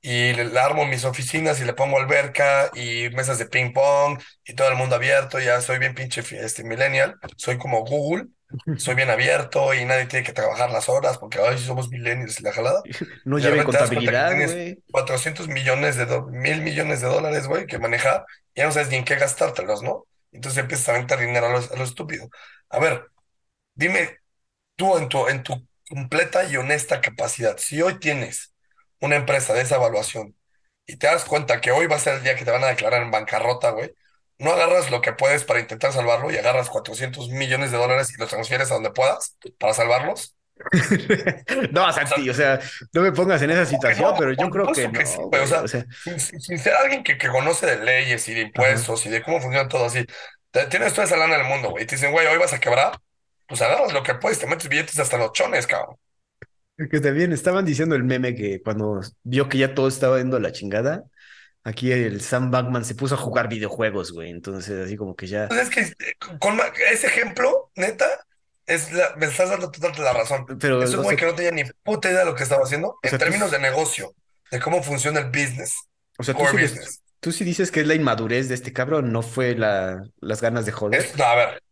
[0.00, 4.54] y le, armo mis oficinas y le pongo alberca y mesas de ping pong y
[4.54, 5.38] todo el mundo abierto.
[5.40, 8.26] Ya soy bien pinche este, millennial, soy como Google
[8.78, 12.42] soy bien abierto y nadie tiene que trabajar las horas porque hoy somos millennials y
[12.42, 12.82] la jalada.
[13.24, 14.82] No lleva contabilidad, güey.
[14.90, 19.04] 400 millones de, mil millones de dólares, güey, que maneja, ya no sabes ni en
[19.04, 20.06] qué gastártelos, ¿no?
[20.32, 22.28] Entonces empiezas a aventar dinero a lo, estúpido.
[22.70, 23.06] A ver,
[23.74, 24.18] dime
[24.76, 28.54] tú en tu, en tu completa y honesta capacidad, si hoy tienes
[29.00, 30.34] una empresa de esa evaluación
[30.86, 32.68] y te das cuenta que hoy va a ser el día que te van a
[32.68, 33.94] declarar en bancarrota, güey,
[34.38, 38.18] no agarras lo que puedes para intentar salvarlo y agarras 400 millones de dólares y
[38.18, 40.34] los transfieres a donde puedas para salvarlos.
[41.72, 42.58] no, Santi, o sea,
[42.92, 45.84] no me pongas en esa situación, pero yo creo que, no, o sea,
[46.18, 49.68] Sin, ser alguien que, que, conoce de leyes y de impuestos y de cómo funciona
[49.68, 50.04] todo así,
[50.68, 52.58] tienes toda esa lana en el mundo, güey, y te dicen, güey, hoy vas a
[52.58, 52.98] quebrar,
[53.46, 55.96] pues agarras lo que puedes, te metes billetes hasta los chones, cabrón.
[56.90, 60.40] Que también estaban diciendo el meme que cuando vio que ya todo estaba yendo a
[60.40, 61.04] la chingada,
[61.68, 64.30] Aquí el Sam Bankman se puso a jugar videojuegos, güey.
[64.30, 65.48] Entonces, así como que ya.
[65.48, 66.58] Pues es que con
[66.90, 68.06] ese ejemplo, neta,
[68.66, 70.46] es me estás dando totalmente la razón.
[70.58, 72.98] Pero, es un güey que no tenía ni puta idea de lo que estaba haciendo
[73.02, 74.14] en términos de negocio,
[74.50, 75.74] de cómo funciona el business.
[76.16, 76.34] O sea,
[77.20, 80.64] tú sí, dices que es la inmadurez de este cabrón, no fue la, las ganas
[80.64, 81.06] de joder.
[81.22, 81.62] a ver,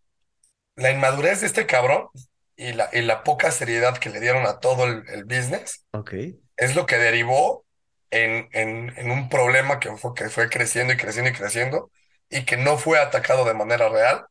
[0.74, 2.08] la inmadurez de este cabrón
[2.56, 6.40] y la, y la poca seriedad que le dieron a todo el, el business okay.
[6.56, 7.66] es lo que derivó
[8.10, 11.90] en, en, un problema que fue, que fue creciendo y creciendo y creciendo
[12.30, 14.26] y que no fue atacado de manera real,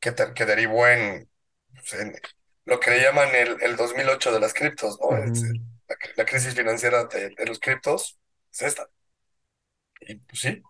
[0.00, 1.28] que, que derivó en,
[1.72, 2.16] pues, en,
[2.64, 5.16] lo que le llaman el, el 2008 de las criptos, ¿no?
[6.16, 8.18] la, crisis financiera de, los criptos
[8.52, 8.88] es esta.
[10.00, 10.62] Y pues sí,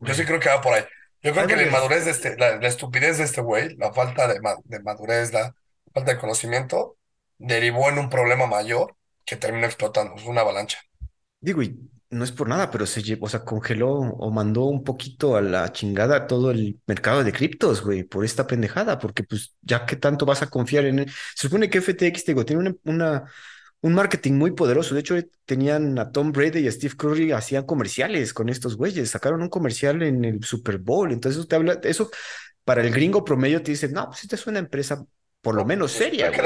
[0.00, 0.84] yo sí creo que va por ahí.
[1.22, 4.40] Yo creo que la inmadurez de este, la, estupidez de este güey, la falta de,
[4.64, 5.54] de madurez, la
[5.98, 6.96] falta de conocimiento,
[7.38, 10.78] derivó en un problema mayor que terminó explotando, es una avalancha.
[11.40, 11.78] Digo, y
[12.10, 15.42] no es por nada, pero se llevó, o sea, congeló o mandó un poquito a
[15.42, 19.96] la chingada todo el mercado de criptos, güey, por esta pendejada, porque pues ya que
[19.96, 21.10] tanto vas a confiar en él.
[21.34, 23.24] Se supone que FTX, digo, tiene una,
[23.82, 24.94] un marketing muy poderoso.
[24.94, 29.10] De hecho, tenían a Tom Brady y a Steve Curry, hacían comerciales con estos güeyes,
[29.10, 31.12] sacaron un comercial en el Super Bowl.
[31.12, 32.10] Entonces, te habla, eso
[32.64, 35.04] para el gringo promedio te dice, no, pues esta es una empresa
[35.48, 36.30] por lo menos seria.
[36.30, 36.40] Güey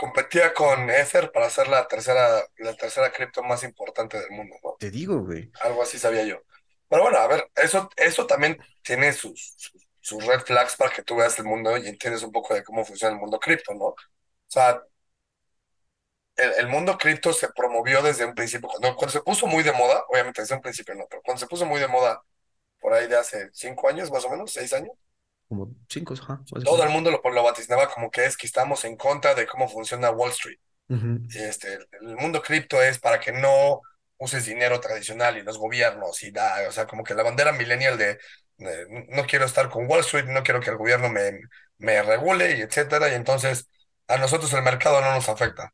[0.00, 4.76] competía con Ether para ser la tercera, la tercera cripto más importante del mundo, ¿no?
[4.78, 5.50] Te digo, güey.
[5.60, 6.40] Algo así sabía yo.
[6.88, 9.54] Pero bueno, a ver, eso, eso también tiene sus,
[10.00, 12.82] sus, red flags para que tú veas el mundo y entiendes un poco de cómo
[12.82, 13.88] funciona el mundo cripto, ¿no?
[13.88, 13.96] O
[14.46, 14.82] sea,
[16.36, 18.70] el, mundo cripto se promovió desde un principio.
[18.70, 21.46] Cuando, cuando se puso muy de moda, obviamente desde un principio no, pero cuando se
[21.46, 22.22] puso muy de moda
[22.80, 24.92] por ahí de hace cinco años, más o menos, seis años,
[25.50, 26.40] como cinco, ajá.
[26.64, 29.68] Todo el mundo lo, lo vaticinaba como que es que estamos en contra de cómo
[29.68, 30.60] funciona Wall Street.
[31.34, 33.80] este, el mundo cripto es para que no
[34.16, 37.98] uses dinero tradicional y los gobiernos y da, o sea, como que la bandera millennial
[37.98, 38.16] de,
[39.08, 41.32] no quiero estar con Wall Street, no quiero que el gobierno me,
[41.78, 43.66] me regule y etcétera, y entonces
[44.06, 45.72] a nosotros el mercado no nos afecta.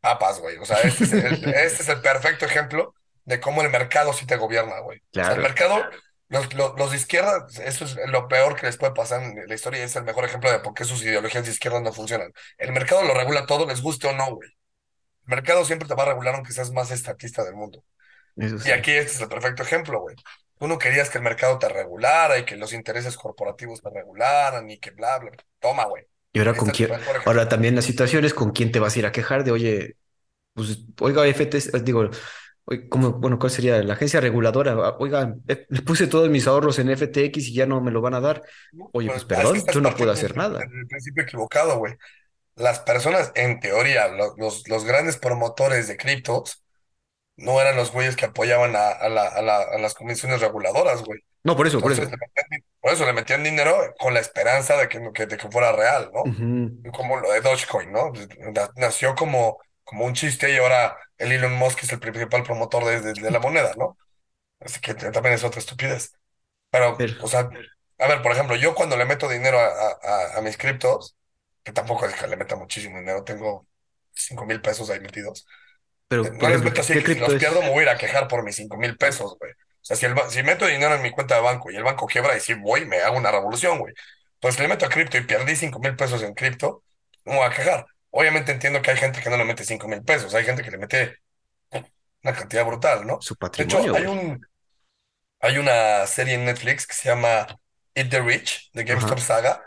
[0.00, 3.70] Papas, güey, o sea, este es, el, este es el perfecto ejemplo de cómo el
[3.70, 4.98] mercado sí te gobierna, güey.
[4.98, 5.84] O sea, el mercado
[6.30, 9.80] los, los, de izquierda, eso es lo peor que les puede pasar en la historia
[9.80, 12.32] y es el mejor ejemplo de por qué sus ideologías de izquierda no funcionan.
[12.56, 14.48] El mercado lo regula todo, les guste o no, güey.
[14.48, 17.84] El mercado siempre te va a regular aunque seas más estatista del mundo.
[18.36, 20.14] Y aquí este es el perfecto ejemplo, güey.
[20.58, 24.70] Tú no querías que el mercado te regulara y que los intereses corporativos te regularan
[24.70, 25.32] y que bla, bla.
[25.58, 26.06] Toma, güey.
[26.32, 26.90] Y ahora con quién,
[27.26, 29.96] ahora también la situación es con quién te vas a ir a quejar de, oye,
[30.54, 32.08] pues, oiga, FT, digo,
[32.88, 33.82] como, bueno, ¿cuál sería?
[33.82, 37.66] La agencia reguladora, ah, oiga, eh, le puse todos mis ahorros en FTX y ya
[37.66, 38.42] no me lo van a dar.
[38.92, 40.62] Oye, pues, pues perdón, yo no puedo hacer nada.
[40.62, 41.94] En el principio equivocado, güey.
[42.56, 46.62] las personas, en teoría, los, los grandes promotores de criptos,
[47.36, 51.02] no eran los güeyes que apoyaban a, a, la, a, la, a las comisiones reguladoras,
[51.04, 51.20] güey.
[51.44, 52.02] No, por eso, por eso.
[52.80, 56.30] por eso le metían dinero con la esperanza de que, de que fuera real, ¿no?
[56.92, 58.12] Como lo de Dogecoin, ¿no?
[58.12, 58.28] Pues,
[58.76, 63.12] nació como, como un chiste y ahora el Elon Musk es el principal promotor de,
[63.12, 63.96] de, la moneda, ¿no?
[64.58, 66.12] Así que también es otra estupidez.
[66.70, 67.48] Pero, o sea,
[67.98, 71.16] a ver, por ejemplo, yo cuando le meto dinero a, a, a mis criptos,
[71.62, 73.66] que tampoco es que le meta muchísimo dinero, tengo
[74.14, 75.46] 5 mil pesos ahí metidos.
[76.08, 78.26] Pero, no les meto así, que si los pierdo me voy a ir a quejar
[78.26, 79.52] por mis 5 mil pesos, güey.
[79.52, 82.06] O sea, si, el, si meto dinero en mi cuenta de banco y el banco
[82.06, 83.94] quiebra y si voy, me hago una revolución, güey.
[84.40, 86.82] Pues le meto a cripto y perdí 5 mil pesos en cripto,
[87.24, 87.86] no me voy a quejar.
[88.10, 90.70] Obviamente entiendo que hay gente que no le mete 5 mil pesos, hay gente que
[90.70, 91.16] le mete
[92.22, 93.20] una cantidad brutal, ¿no?
[93.20, 93.92] Su patrimonio.
[93.92, 94.46] De hecho, hay, un,
[95.40, 97.46] hay una serie en Netflix que se llama
[97.94, 99.62] Eat the Rich, de GameStop Saga,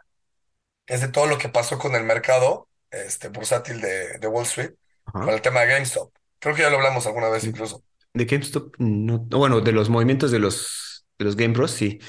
[0.86, 4.71] es de todo lo que pasó con el mercado este, bursátil de, de Wall Street,
[5.06, 6.13] con el tema de GameStop.
[6.39, 7.84] Creo que ya lo hablamos alguna vez incluso.
[8.13, 11.99] De GameStop, no, bueno, de los movimientos de los, de los Game Bros, sí.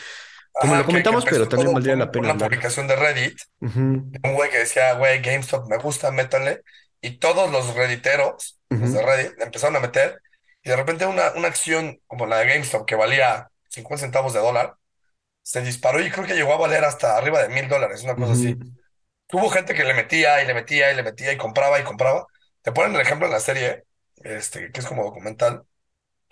[0.58, 2.28] Como lo comentamos, pero también valdría la pena.
[2.28, 3.38] Una publicación de Reddit,
[4.22, 6.62] un güey que decía, güey, GameStop me gusta, métanle.
[7.00, 10.20] Y todos los redditeros, los de Reddit, empezaron a meter.
[10.62, 14.40] Y de repente una, una acción como la de GameStop, que valía 50 centavos de
[14.40, 14.76] dólar,
[15.42, 18.34] se disparó y creo que llegó a valer hasta arriba de mil dólares, una cosa
[18.34, 18.58] así.
[19.32, 22.26] Hubo gente que le metía y le metía y le metía y compraba y compraba.
[22.62, 23.84] Te ponen el ejemplo en la serie,
[24.16, 25.64] este, que es como documental,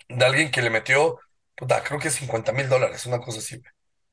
[0.09, 1.19] de alguien que le metió,
[1.55, 3.61] puta, creo que 50 mil dólares, una cosa así.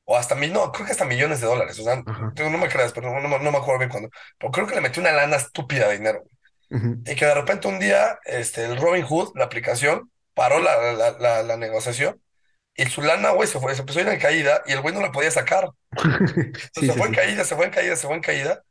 [0.05, 1.79] O hasta mil, no, creo que hasta millones de dólares.
[1.79, 4.09] O sea, no me creas, pero no, no, me acuerdo bien cuándo.
[4.37, 6.23] Pero creo que le metió una lana estúpida de dinero.
[6.69, 11.11] Y que de repente un día, este, el Robin Hood, la aplicación, paró la, la,
[11.19, 12.21] la, la negociación
[12.75, 14.93] y su lana, güey, se fue, se empezó a ir en caída y el güey
[14.93, 15.69] no la podía sacar.
[16.73, 18.63] se fue en caída, se fue en caída, se fue en caída.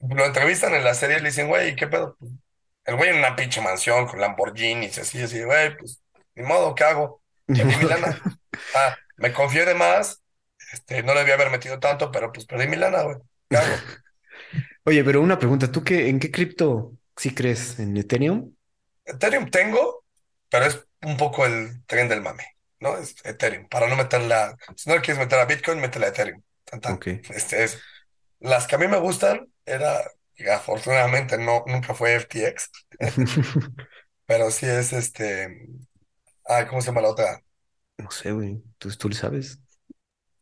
[0.00, 2.16] Lo entrevistan en la serie y le dicen, güey, ¿qué pedo?
[2.84, 6.02] El güey en una pinche mansión con Lamborghinis, así, así, güey, pues,
[6.34, 7.22] ni modo, ¿qué hago?
[7.46, 8.20] mi lana.
[8.74, 10.22] Ah, me confié de más,
[10.76, 13.16] este, no le debía haber metido tanto, pero pues perdí mi lana, güey.
[14.84, 17.78] Oye, pero una pregunta, ¿tú qué, en qué cripto sí crees?
[17.78, 18.54] ¿En Ethereum?
[19.04, 20.04] Ethereum tengo,
[20.48, 22.56] pero es un poco el tren del mame.
[22.80, 22.96] ¿no?
[22.98, 26.42] Es Ethereum, para no meterla, si no le quieres meter a Bitcoin, métela a Ethereum.
[27.30, 27.80] Este es,
[28.40, 30.02] las que a mí me gustan era,
[30.52, 32.70] afortunadamente no, nunca fue FTX,
[34.26, 35.68] pero sí es este,
[36.44, 37.42] ah, ¿cómo se llama la otra?
[37.98, 39.58] No sé, güey, ¿tú, tú lo sabes?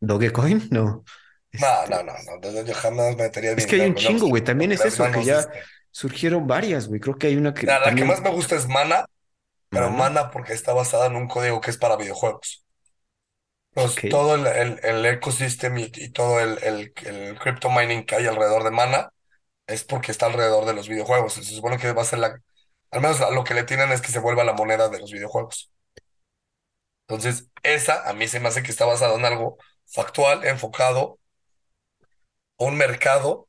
[0.07, 0.69] ¿Dogecoin?
[0.71, 1.05] No.
[1.53, 2.13] No, no, no,
[2.43, 5.41] no, yo jamás metería Es que hay un chingo, güey, también es eso, que ya
[5.41, 5.63] este
[5.93, 7.67] surgieron varias, güey, creo que hay una que...
[7.67, 9.07] La, que más me gusta es Mana,
[9.69, 12.65] pero Mana porque está basada en un código que es para videojuegos.
[13.71, 18.27] Pues todo el, el, el ecosistema y, todo el, el, el crypto mining que hay
[18.27, 19.13] alrededor de Mana
[19.67, 21.35] es porque está alrededor de los videojuegos.
[21.35, 22.41] Se supone que va a ser la,
[22.91, 25.73] al menos lo que le tienen es que se vuelva la moneda de los videojuegos.
[27.09, 31.19] Entonces, esa a mí se me hace que está basada en algo factual, enfocado
[32.59, 33.49] a un mercado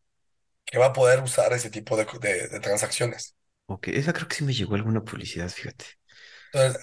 [0.65, 3.35] que va a poder usar ese tipo de, de, de transacciones.
[3.67, 5.85] Ok, esa creo que sí me llegó alguna publicidad, fíjate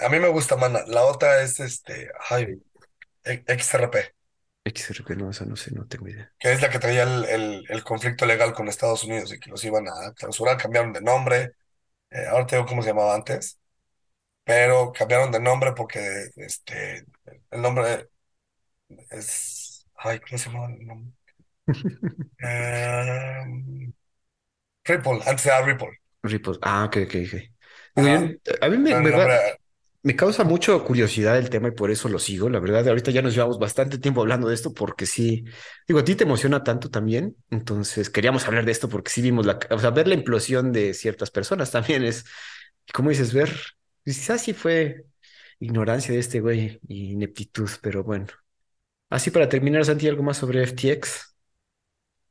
[0.00, 0.84] a mí me gusta Mana.
[0.86, 2.62] La otra es este, ay,
[3.24, 4.14] XRP.
[4.64, 6.30] XRP, no, esa no sé, no tengo idea.
[6.38, 9.64] Que es la que traía el, el, conflicto legal con Estados Unidos y que los
[9.64, 11.52] iban a clausurar, cambiaron de nombre.
[12.10, 13.58] Eh, ahora te digo cómo se llamaba antes.
[14.44, 17.04] Pero cambiaron de nombre porque este,
[17.50, 18.08] el nombre
[19.10, 19.86] es.
[19.96, 21.12] Ay, ¿cómo se llama el nombre?
[22.38, 23.92] Em,
[24.84, 25.98] Ripple, antes era Ripple.
[26.22, 27.34] Ripple, ah, ok, ok, ok.
[28.60, 28.94] a mí me,
[30.04, 32.48] me causa mucho curiosidad el tema y por eso lo sigo.
[32.48, 35.44] La verdad, ahorita ya nos llevamos bastante tiempo hablando de esto porque sí,
[35.86, 37.36] digo, a ti te emociona tanto también.
[37.50, 40.94] Entonces queríamos hablar de esto porque sí vimos la, o sea, ver la implosión de
[40.94, 42.24] ciertas personas también es,
[42.92, 43.50] como dices, ver,
[44.04, 45.04] quizás sí fue
[45.60, 48.26] ignorancia de este güey y ineptitud, pero bueno.
[49.12, 51.36] Así para terminar, Santi, algo más sobre FTX.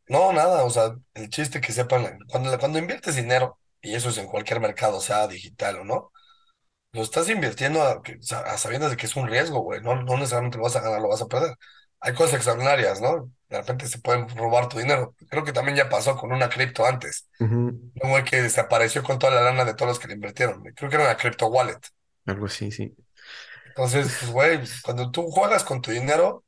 [0.07, 4.17] No, nada, o sea, el chiste que sepan, cuando, cuando inviertes dinero, y eso es
[4.17, 6.11] en cualquier mercado, sea digital o no,
[6.91, 8.01] lo estás invirtiendo a,
[8.57, 9.79] sabiendas de que es un riesgo, güey.
[9.81, 11.55] No, no necesariamente lo vas a ganar, lo vas a perder.
[11.99, 13.31] Hay cosas extraordinarias, ¿no?
[13.47, 15.13] De repente se pueden robar tu dinero.
[15.29, 17.29] Creo que también ya pasó con una cripto antes.
[17.39, 20.63] Un güey que desapareció con toda la lana de todos los que le invirtieron.
[20.75, 21.79] Creo que era una cripto wallet.
[22.25, 22.91] Algo así, sí.
[23.67, 26.43] Entonces, pues, güey, cuando tú juegas con tu dinero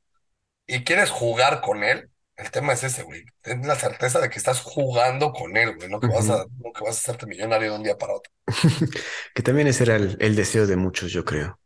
[0.68, 3.24] y quieres jugar con él, el tema es ese, güey.
[3.42, 6.72] Ten la certeza de que estás jugando con él, güey, no que vas a, no
[6.74, 8.32] que vas a hacerte millonario de un día para otro.
[9.36, 11.60] que también ese era el, deseo de muchos, yo creo.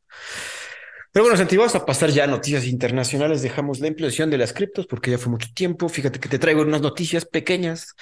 [1.11, 3.41] Pero bueno, Santi, vamos a pasar ya a noticias internacionales.
[3.41, 5.87] Dejamos la implosión de las criptos porque ya fue mucho tiempo.
[5.89, 7.95] Fíjate que te traigo unas noticias pequeñas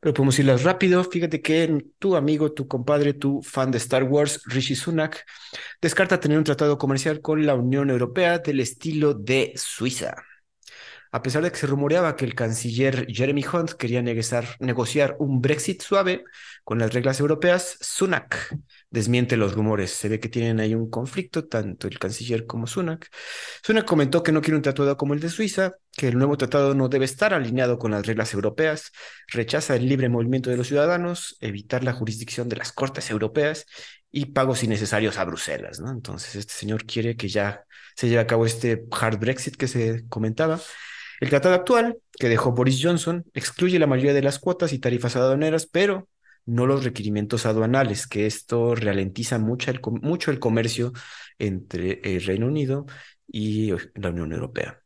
[0.00, 1.04] Pero podemos irlas rápido.
[1.04, 5.26] Fíjate que tu amigo, tu compadre, tu fan de Star Wars, Rishi Sunak,
[5.82, 10.14] descarta tener un tratado comercial con la Unión Europea del estilo de Suiza.
[11.14, 15.82] A pesar de que se rumoreaba que el canciller Jeremy Hunt quería negociar, un Brexit
[15.82, 16.24] suave
[16.64, 18.56] con las reglas europeas, Sunak
[18.88, 19.90] desmiente los rumores.
[19.90, 23.10] Se ve que tienen ahí un conflicto, tanto el canciller como Sunak.
[23.62, 26.74] Sunak comentó que no quiere un tratado como el de Suiza, que el nuevo tratado
[26.74, 28.90] no debe estar alineado con las reglas europeas,
[29.28, 33.66] rechaza el libre movimiento de los ciudadanos, evitar la jurisdicción de las cortes europeas
[34.10, 35.78] y pagos innecesarios a Bruselas.
[35.78, 35.90] ¿no?
[35.90, 37.64] Entonces, este señor quiere que ya
[37.96, 40.58] se lleve a cabo este hard Brexit que se comentaba.
[41.22, 45.14] El tratado actual, que dejó Boris Johnson, excluye la mayoría de las cuotas y tarifas
[45.14, 46.08] aduaneras, pero
[46.46, 50.92] no los requerimientos aduanales, que esto ralentiza mucho el, comercio
[51.38, 52.86] entre el Reino Unido
[53.28, 54.82] y la Unión Europea.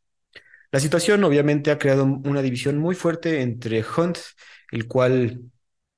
[0.70, 4.18] La situación obviamente ha creado una división muy fuerte entre Hunt,
[4.72, 5.41] el cual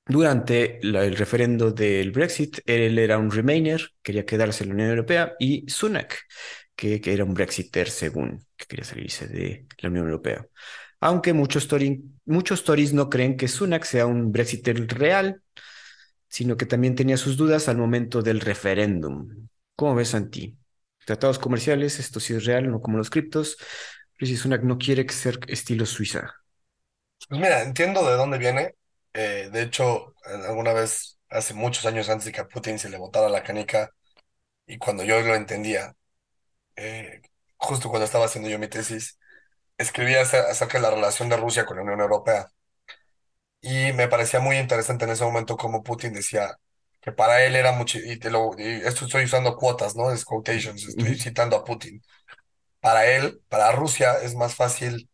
[0.05, 5.33] durante el referendo del Brexit, él era un Remainer, quería quedarse en la Unión Europea,
[5.37, 6.17] y Sunak,
[6.79, 10.45] que, era un Brexiter según que quería salirse de la Unión Europea.
[11.01, 11.67] Aunque muchos,
[12.25, 15.41] muchos Tories no creen que Sunak sea un Brexiter real,
[16.29, 19.47] sino que también tenía sus dudas al momento del referéndum.
[19.75, 20.57] ¿Cómo ves, Santi?
[21.05, 23.57] Tratados comerciales, esto sí es real, no como los criptos.
[24.17, 26.33] Rishi Sunak no quiere ser estilo Suiza.
[27.27, 28.75] Pues mira, entiendo de dónde viene.
[29.13, 30.13] Eh, de hecho,
[30.47, 33.91] alguna vez, hace muchos años antes de que a Putin se le botara la canica,
[34.67, 35.93] y cuando yo lo entendía,
[36.79, 37.21] eh,
[37.57, 39.19] justo cuando estaba haciendo yo mi tesis,
[39.77, 42.47] escribí acerca de la relación de Rusia con la Unión Europea.
[43.61, 46.55] Y me parecía muy interesante en ese momento como Putin decía
[47.01, 50.11] que para él era mucho, y, te lo, esto estoy usando cuotas, ¿no?
[50.11, 52.01] Es quotations, estoy citando a Putin.
[52.81, 55.09] Para él, para Rusia, es más fácil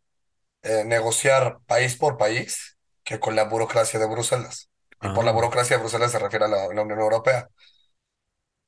[0.62, 4.70] eh, negociar país por país que con la burocracia de Bruselas.
[5.02, 5.34] Y por la ah.
[5.34, 7.48] burocracia de Bruselas se refiere a la, Unión Europea.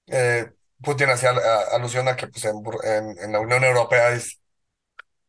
[0.06, 0.46] Eh,
[0.82, 1.30] Putin hacía
[1.72, 4.40] alusión a que pues, en, la Unión Europea es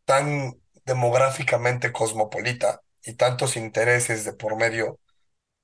[0.06, 0.54] tan
[0.86, 5.00] demográficamente cosmopolita y tantos intereses de por medio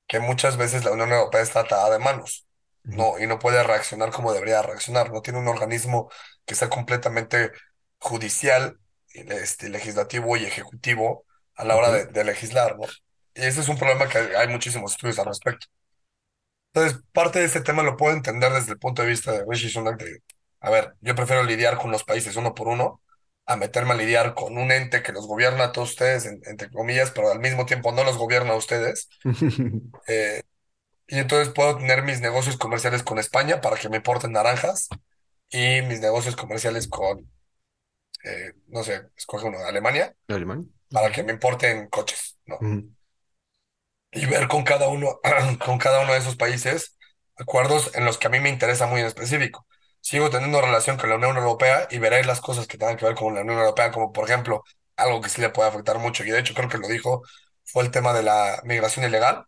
[0.08, 2.46] que muchas veces la Unión Europea está atada de manos
[2.84, 5.12] no, y no puede reaccionar como debería reaccionar.
[5.12, 6.10] No tiene un organismo
[6.46, 7.52] que sea completamente
[8.00, 8.80] judicial,
[9.14, 11.26] este, legislativo y ejecutivo
[11.56, 12.78] a la hora de, de legislar.
[12.78, 12.86] ¿no?
[13.34, 15.68] Y ese es un problema que hay muchísimos estudios al respecto.
[16.76, 19.70] Entonces, parte de este tema lo puedo entender desde el punto de vista de Rishi
[19.70, 20.22] Sunak de,
[20.60, 23.02] a ver, yo prefiero lidiar con los países uno por uno
[23.46, 27.12] a meterme a lidiar con un ente que los gobierna a todos ustedes, entre comillas,
[27.12, 29.08] pero al mismo tiempo no los gobierna a ustedes.
[30.08, 30.44] Eh,
[31.08, 34.90] y entonces puedo tener mis negocios comerciales con España para que me importen naranjas
[35.50, 37.32] y mis negocios comerciales con,
[38.24, 42.60] eh, no sé, escoge uno, Alemania, Alemania, para que me importen coches, ¿no?
[44.16, 45.20] Y ver con cada uno,
[45.66, 46.97] con cada uno de esos países
[47.38, 49.68] acuerdos en los que a mí me interesa muy en específico.
[49.99, 53.16] Sigo teniendo relación con la Unión Europea y veré las cosas que tengan que ver
[53.16, 54.63] con la Unión Europea, como por ejemplo,
[54.95, 57.24] algo que sí le puede afectar mucho, y de hecho creo que lo dijo,
[57.66, 59.45] fue el tema de la migración ilegal.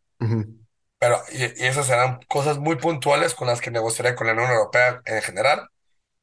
[0.99, 5.01] Pero, y, esas serán cosas muy puntuales con las que negociaré con la Unión Europea
[5.05, 5.69] en general,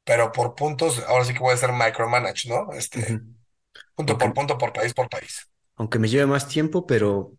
[0.03, 2.71] pero por puntos, ahora sí que voy a ser micromanage, ¿no?
[2.73, 3.21] Este,
[3.95, 5.47] punto por punto, por país por país.
[5.77, 7.31] Aunque me lleve más tiempo, pero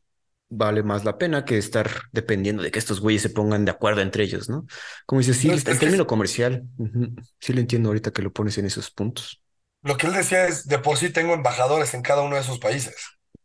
[0.49, 4.01] vale más la pena que estar dependiendo de que estos güeyes se pongan de acuerdo
[4.01, 4.67] entre ellos, ¿no?
[5.07, 6.65] Como dices, sí, el término comercial,
[7.41, 9.43] sí lo entiendo ahorita que lo pones en esos puntos.
[9.83, 12.59] Lo que él decía es, de por sí tengo embajadores en cada uno de esos
[12.59, 12.97] países.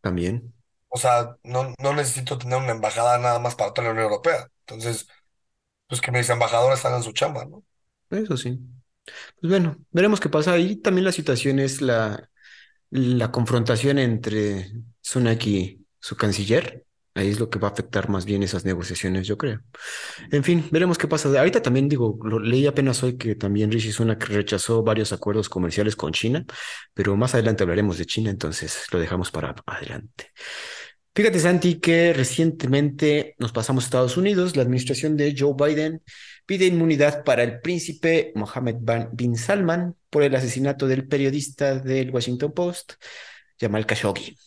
[0.02, 0.54] También.
[0.90, 4.48] O sea, no, no necesito tener una embajada nada más para toda la Unión Europea.
[4.62, 5.08] Entonces,
[5.88, 7.64] pues que mis embajadores hagan su chamba, ¿no?
[8.10, 8.60] Eso sí.
[9.40, 10.54] Pues bueno, veremos qué pasa.
[10.54, 12.30] Ahí también la situación es la,
[12.90, 14.72] la confrontación entre
[15.02, 19.28] Sunak y su canciller, Ahí es lo que va a afectar más bien esas negociaciones,
[19.28, 19.60] yo creo.
[20.32, 21.28] En fin, veremos qué pasa.
[21.28, 26.14] Ahorita también digo, leí apenas hoy que también Rishi Sunak rechazó varios acuerdos comerciales con
[26.14, 26.46] China,
[26.94, 30.32] pero más adelante hablaremos de China, entonces lo dejamos para adelante.
[31.14, 34.56] Fíjate, Santi, que recientemente nos pasamos a Estados Unidos.
[34.56, 36.02] La administración de Joe Biden
[36.46, 38.78] pide inmunidad para el príncipe Mohammed
[39.12, 42.94] bin Salman por el asesinato del periodista del Washington Post,
[43.60, 44.38] Jamal Khashoggi.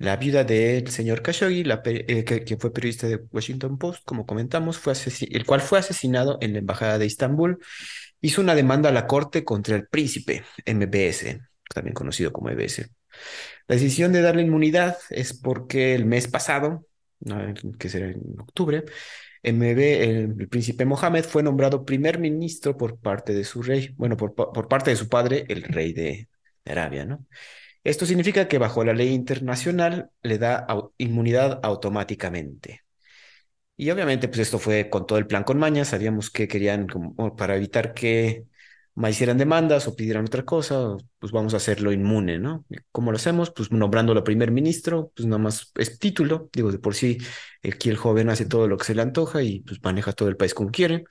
[0.00, 4.94] La viuda del señor Khashoggi, eh, que, fue periodista de Washington Post, como comentamos, fue
[5.30, 7.58] el cual fue asesinado en la embajada de Estambul,
[8.22, 11.40] hizo una demanda a la corte contra el príncipe MBS,
[11.74, 12.90] también conocido como MBS.
[13.68, 16.86] La decisión de darle inmunidad es porque el mes pasado,
[17.78, 18.84] que será en octubre,
[19.42, 24.34] MB, el, príncipe Mohammed fue nombrado primer ministro por parte de su rey, bueno, por,
[24.34, 26.30] por parte de su padre, el rey de
[26.64, 27.26] Arabia, ¿no?
[27.84, 30.66] Esto significa que bajo la ley internacional le da
[30.98, 32.82] inmunidad automáticamente.
[33.76, 37.34] Y obviamente, pues esto fue con todo el plan con maña, sabíamos que querían, como,
[37.36, 38.44] para evitar que
[38.94, 42.66] más hicieran demandas o pidieran otra cosa, pues vamos a hacerlo inmune, ¿no?
[42.92, 43.50] ¿Cómo lo hacemos?
[43.50, 47.18] Pues nombrándolo primer ministro, pues nada más es título, digo, de por sí,
[47.64, 50.36] aquí el joven hace todo lo que se le antoja y pues maneja todo el
[50.36, 51.04] país como quiere,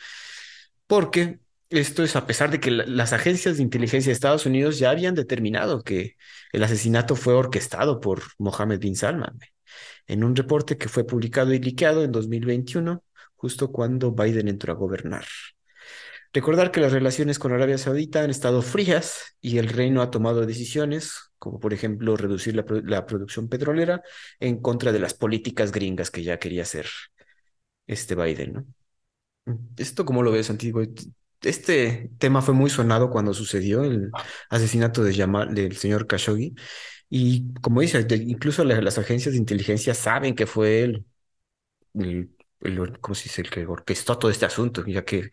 [0.87, 1.39] porque
[1.69, 5.15] esto es a pesar de que las agencias de inteligencia de Estados Unidos ya habían
[5.15, 6.15] determinado que
[6.51, 9.39] el asesinato fue orquestado por Mohammed bin Salman,
[10.07, 13.03] en un reporte que fue publicado y liqueado en 2021,
[13.35, 15.25] justo cuando Biden entró a gobernar.
[16.33, 20.45] Recordar que las relaciones con Arabia Saudita han estado frías y el reino ha tomado
[20.45, 24.03] decisiones, como por ejemplo reducir la, producción petrolera
[24.39, 26.87] en contra de las políticas gringas que ya quería hacer
[27.87, 28.65] este Biden, ¿no?
[29.77, 30.83] ¿Esto cómo lo ves, Antiguo?
[31.41, 34.11] Este tema fue muy sonado cuando sucedió el
[34.49, 35.11] asesinato de
[35.51, 36.53] del señor Khashoggi.
[37.09, 41.05] Y como dice, incluso las, agencias de inteligencia saben que fue él,
[41.93, 43.41] el, ¿cómo se dice?
[43.41, 45.29] El que orquestó todo este asunto, ya que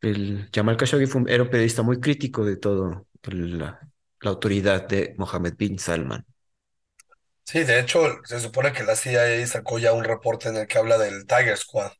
[0.00, 3.80] el Jamal Khashoggi era un periodista muy crítico de todo la,
[4.22, 6.24] autoridad de Mohammed bin Salman.
[7.44, 10.78] Sí, de hecho, se supone que la CIA sacó ya un reporte en el que
[10.78, 11.90] habla del Tiger Squad.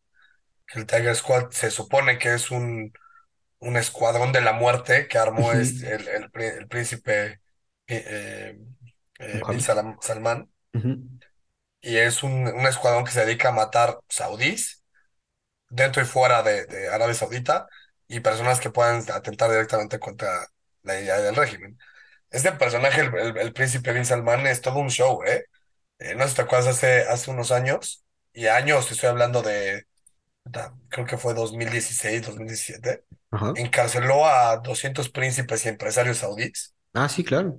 [0.67, 2.93] Que el Tiger Squad se supone que es un,
[3.61, 7.41] un escuadrón de la muerte que armó este, el, el, príncipe
[7.87, 8.59] eh,
[9.19, 10.51] eh, bin Salman.
[11.83, 14.83] Y es un, un escuadrón que se dedica a matar saudíes
[15.71, 17.69] dentro y fuera de, de Arabia Saudita
[18.09, 20.47] y personas que puedan atentar directamente contra
[20.83, 21.79] la idea del régimen.
[22.31, 25.47] Este personaje, el, príncipe Bin Salman, es todo un show, ¿eh?
[25.99, 26.15] ¿eh?
[26.15, 29.87] no sé si te acuerdas, hace, hace unos años, y años, estoy hablando de,
[30.89, 33.05] creo que fue 2016, 2017,
[33.57, 36.75] encarceló a 200 príncipes y empresarios saudíes.
[36.95, 37.59] Ah, sí, claro.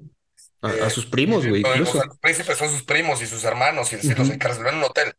[0.62, 1.62] A, eh, sus primos, güey.
[1.62, 5.14] los príncipes son sus primos y sus hermanos, y los encarceló en un hotel.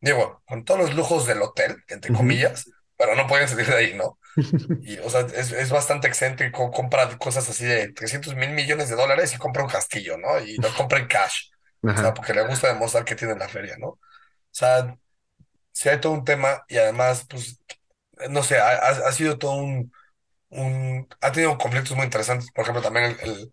[0.00, 3.94] Digo, con todos los lujos del hotel, entre comillas, pero no pueden salir de ahí,
[3.94, 4.18] ¿no?
[4.82, 8.96] Y, o sea, es, es bastante excéntrico, compra cosas así de 300 mil millones de
[8.96, 10.40] dólares y compra un castillo, ¿no?
[10.40, 11.50] Y lo compra en cash,
[11.82, 13.88] o sea, porque le gusta demostrar que tiene la feria, ¿no?
[13.88, 13.98] O
[14.50, 14.96] sea,
[15.88, 17.60] hay todo un tema y además, pues,
[18.30, 19.92] no sé, ha, ha sido todo un,
[20.50, 23.52] un, ha tenido conflictos muy interesantes, por ejemplo, también el,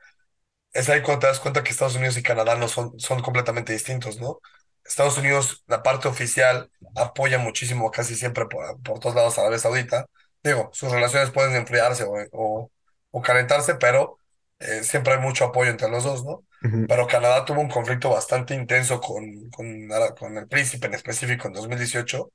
[0.74, 3.74] es ahí cuando te das cuenta que Estados Unidos y Canadá no son, son completamente
[3.74, 4.39] distintos, ¿no?
[4.86, 9.59] Estados Unidos, la parte oficial, apoya muchísimo, casi siempre por, por todos lados a Arabia
[9.59, 10.07] Saudita,
[10.43, 12.72] digo, sus relaciones pueden enfriarse o,
[13.11, 14.18] o, calentarse, pero
[14.60, 16.43] eh, siempre hay mucho apoyo entre los dos, ¿no?
[16.88, 19.88] Pero Canadá tuvo un conflicto bastante intenso con, con,
[20.18, 22.32] con el príncipe en específico en 2018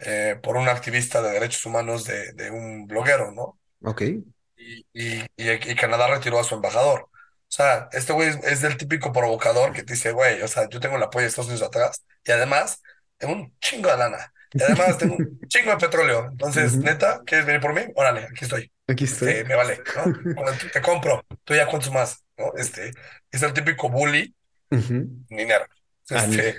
[0.00, 3.58] eh, por un activista de derechos humanos de, de un bloguero, ¿no?
[3.82, 4.02] Ok.
[4.56, 7.02] Y, y, y, Canadá retiró a su embajador.
[7.02, 10.68] O sea, este güey es, es, del típico provocador que te dice, güey, o sea,
[10.68, 12.82] yo tengo el apoyo de Estados Unidos atrás y además
[13.16, 14.33] tengo un chingo de lana.
[14.54, 16.28] Y además tengo un chingo de petróleo.
[16.30, 17.82] Entonces, neta, ¿quieres venir por mí?
[17.94, 18.70] Órale, aquí estoy.
[18.86, 19.30] Aquí estoy.
[19.30, 20.42] Este, me vale, ¿no?
[20.72, 22.52] te compro, tú ya cuántos más, ¿no?
[22.56, 22.92] Este,
[23.30, 24.34] es el típico bully,
[24.70, 25.66] dinero.
[26.08, 26.56] Este,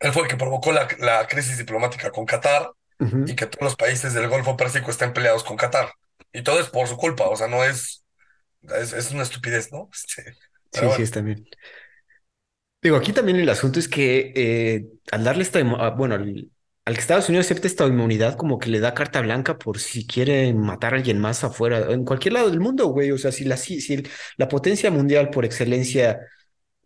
[0.00, 2.70] él fue el que provocó la, la crisis diplomática con Qatar
[3.26, 5.92] y que todos los países del Golfo Pérsico estén peleados con Qatar.
[6.32, 8.04] Y todo es por su culpa, o sea, no es,
[8.62, 9.88] es, es una estupidez, ¿no?
[9.92, 10.34] Este,
[10.72, 11.46] sí, sí, está bien.
[12.84, 16.50] Digo, aquí también el asunto es que eh, al darle esta, ah, bueno, al,
[16.84, 20.52] que Estados Unidos acepte esta inmunidad, como que le da carta blanca por si quiere
[20.52, 23.10] matar a alguien más afuera, en cualquier lado del mundo, güey.
[23.10, 24.02] O sea, si la, si,
[24.36, 26.20] la potencia mundial por excelencia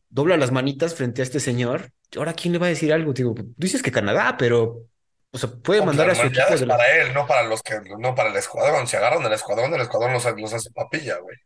[0.08, 3.12] dobla las manitas frente a este señor, ahora quién le va a decir algo?
[3.12, 4.84] Digo, dices que Canadá, pero
[5.32, 8.14] o sea, puede mandar a su equipo de para él, no para los que, no
[8.14, 8.86] para el escuadrón.
[8.86, 11.36] Si agarran el escuadrón, el escuadrón los, los hace papilla, güey.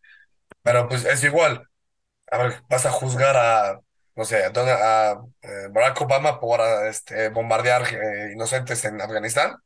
[0.62, 1.66] Pero pues es igual.
[2.30, 3.80] A ver, vas a juzgar a
[4.14, 9.56] no sé, a, eh, Barack Obama por este, bombardear eh, inocentes en Afganistán.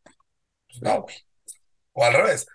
[0.68, 1.16] Pues no, güey.
[1.92, 2.47] O al revés.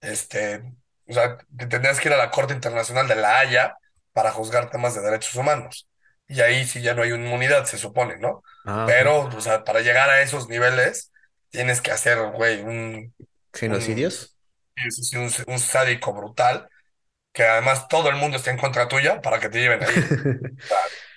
[0.00, 0.62] Este,
[1.08, 3.76] o sea, tendrías que ir a la Corte Internacional de la Haya
[4.12, 5.88] para juzgar temas de derechos humanos.
[6.26, 8.42] Y ahí sí ya no hay inmunidad, se supone, ¿no?
[8.66, 11.10] Ah, Pero, o sea, para llegar a esos niveles,
[11.50, 13.14] tienes que hacer, güey, un...
[13.54, 14.36] ¿Genocidios?
[15.14, 16.68] Un, un, un sádico brutal,
[17.32, 19.94] que además todo el mundo está en contra tuya para que te lleven ahí.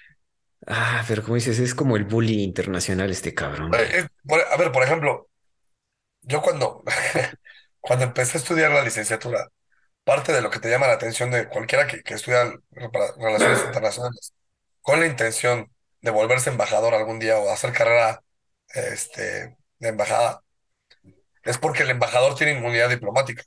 [0.68, 3.72] Ah, pero como dices, es como el bully internacional este cabrón.
[3.74, 4.08] Eh,
[4.52, 5.28] a ver, por ejemplo,
[6.22, 6.84] yo cuando,
[7.80, 9.50] cuando empecé a estudiar la licenciatura,
[10.04, 12.54] parte de lo que te llama la atención de cualquiera que, que estudia
[13.18, 14.34] relaciones internacionales,
[14.82, 18.24] con la intención de volverse embajador algún día o hacer carrera
[18.74, 20.44] este, de embajada,
[21.44, 23.44] es porque el embajador tiene inmunidad diplomática.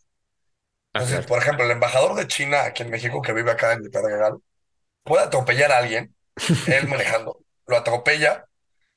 [0.92, 4.38] Entonces, por ejemplo, el embajador de China aquí en México, que vive acá en Pedregal,
[5.04, 6.13] puede atropellar a alguien,
[6.66, 8.46] él manejando, lo atropella,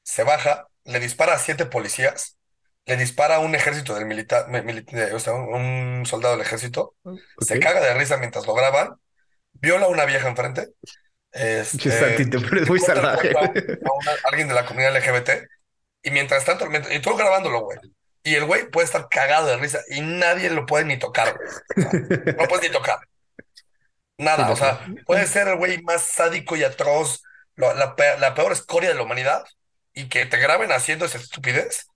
[0.04, 2.38] se baja, le dispara a siete policías,
[2.86, 4.48] le dispara a un ejército del militar,
[5.14, 6.96] o sea, un soldado del ejército,
[7.40, 8.96] se caga de risa mientras lo graban,
[9.54, 10.70] viola a una vieja enfrente,
[11.32, 12.26] este,
[12.68, 13.32] muy salvaje.
[13.38, 15.30] A, alguien de la comunidad LGBT,
[16.04, 17.78] y mientras tanto, y tú grabándolo, güey.
[18.24, 21.38] Y el güey puede estar cagado de risa y nadie lo puede ni tocar,
[21.76, 23.00] no puedes ni tocar.
[24.18, 27.22] Nada, o sea, puede ser el güey más sádico y atroz,
[27.58, 29.46] la, peor escoria de la humanidad,
[29.94, 31.88] y que te graben haciendo esa estupidez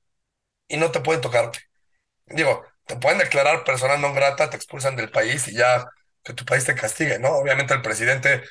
[0.67, 1.59] y no te pueden tocarte.
[2.25, 5.87] Digo, te pueden declarar persona no grata, te expulsan del país y ya
[6.23, 7.29] que tu país te castigue, ¿no?
[7.29, 8.41] Obviamente el presidente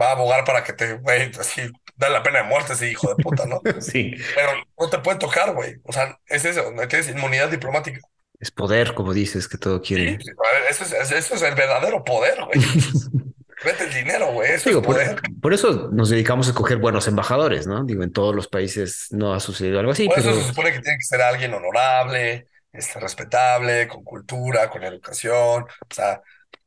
[0.00, 1.62] va a abogar para que te, güey, así,
[1.96, 3.60] da la pena de muerte ese hijo de puta, ¿no?
[3.80, 4.14] sí.
[4.34, 5.76] Pero no te pueden tocar, güey.
[5.84, 8.00] O sea, es eso, no tienes inmunidad diplomática.
[8.38, 10.18] Es poder, como dices, que todo quiere.
[10.18, 10.30] Sí,
[10.70, 12.60] eso, es, eso es el verdadero poder, güey.
[13.64, 14.52] Vete el dinero, güey.
[14.52, 15.20] Eso es poder.
[15.40, 17.84] Por, eso nos dedicamos a escoger buenos embajadores, ¿no?
[17.84, 20.08] Digo, en todos los países no ha sucedido algo así.
[20.08, 24.82] Por eso se supone que tiene que ser alguien honorable, este, respetable, con cultura, con
[24.82, 25.64] educación.
[25.64, 26.22] O sea,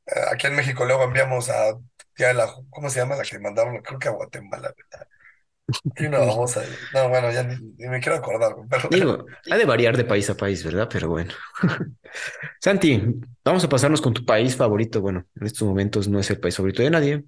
[0.06, 1.74] eh, aquí en México luego enviamos a
[2.18, 3.82] la, ¿cómo se llama la que mandaron?
[3.82, 5.08] Creo que a Guatemala, ¿verdad?
[6.10, 6.64] No, vamos a,
[6.94, 7.58] no, bueno, ya ni,
[7.88, 8.56] me quiero acordar.
[8.70, 8.90] Pero...
[8.90, 10.90] Digo, ha de variar de país a país, ¿verdad?
[10.92, 11.32] Pero bueno.
[12.62, 13.02] Santi,
[13.44, 15.02] vamos a pasarnos con tu país favorito.
[15.02, 17.24] Bueno, en estos momentos no es el país favorito de nadie.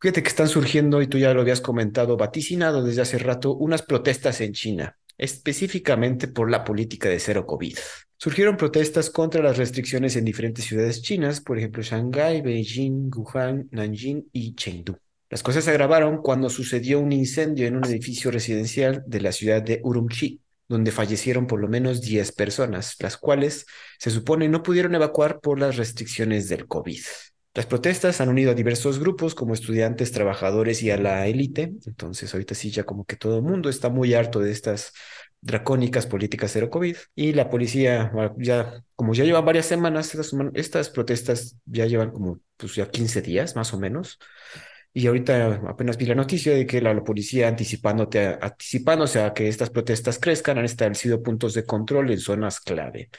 [0.00, 3.82] Fíjate que están surgiendo, y tú ya lo habías comentado, vaticinado desde hace rato, unas
[3.82, 7.76] protestas en China, específicamente por la política de cero COVID.
[8.18, 14.28] Surgieron protestas contra las restricciones en diferentes ciudades chinas, por ejemplo, Shanghái, Beijing, Wuhan, Nanjing
[14.32, 14.98] y Chengdu.
[15.28, 19.60] Las cosas se agravaron cuando sucedió un incendio en un edificio residencial de la ciudad
[19.60, 23.66] de Urumqi, donde fallecieron por lo menos 10 personas, las cuales
[23.98, 27.00] se supone no pudieron evacuar por las restricciones del COVID.
[27.54, 31.72] Las protestas han unido a diversos grupos como estudiantes, trabajadores y a la élite.
[31.86, 34.92] Entonces ahorita sí ya como que todo el mundo está muy harto de estas
[35.40, 40.90] dracónicas políticas cero COVID y la policía ya, como ya llevan varias semanas, estas, estas
[40.90, 44.18] protestas ya llevan como pues ya 15 días más o menos
[44.96, 49.68] y ahorita apenas vi la noticia de que la, policía anticipándote, anticipándose a que estas
[49.68, 53.10] protestas crezcan han establecido puntos de control en zonas clave.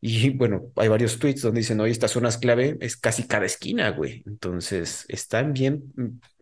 [0.00, 3.90] Y bueno, hay varios tweets donde dicen, oye, estas zonas clave es casi cada esquina,
[3.90, 4.24] güey.
[4.26, 5.92] Entonces, están bien,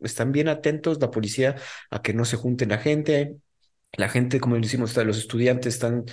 [0.01, 1.57] están bien atentos la policía
[1.91, 3.37] a que no se junten la gente.
[3.93, 6.07] La gente, como decimos, los estudiantes están,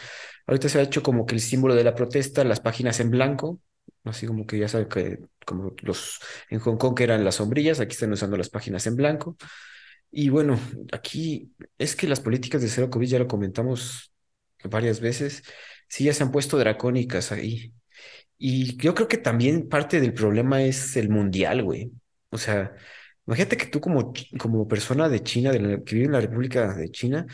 [0.47, 3.61] ahorita se ha hecho como que el símbolo de la protesta, las páginas en blanco,
[4.03, 6.19] así como que ya sabe que como los
[6.49, 9.38] en Hong Kong que eran las sombrillas, aquí están usando las páginas en blanco.
[10.11, 10.59] Y bueno,
[10.93, 14.13] aquí es que las políticas de cero COVID ya lo comentamos
[14.63, 15.43] varias veces,
[15.88, 17.73] sí ya se han puesto dracónicas ahí.
[18.38, 21.91] Y yo creo que también parte del problema es el mundial, güey.
[22.29, 22.75] O sea,
[23.25, 26.89] imagínate que tú como, como persona de China, de que vive en la República de
[26.91, 27.25] China,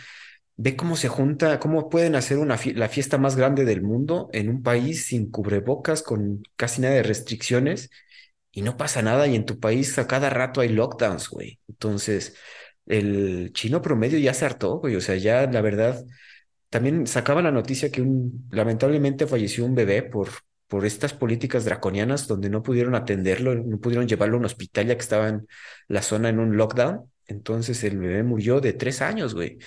[0.58, 4.50] Ve cómo se junta, cómo pueden hacer una la fiesta más grande del mundo en
[4.50, 7.90] un país sin cubrebocas, con casi nada de restricciones,
[8.52, 11.60] y no pasa nada, y en tu país a cada rato hay lockdowns, güey.
[11.68, 12.36] Entonces,
[12.86, 14.96] el chino promedio ya se hartó, güey.
[14.96, 16.04] O sea, ya la verdad,
[16.70, 18.06] también sacaba la noticia que
[18.52, 20.30] lamentablemente falleció un bebé por,
[20.68, 24.96] por estas políticas draconianas donde no pudieron atenderlo, no pudieron llevarlo a un hospital ya
[24.96, 25.48] que estaba en
[25.88, 27.12] la zona en un lockdown.
[27.28, 29.58] Entonces el bebé murió de tres años, güey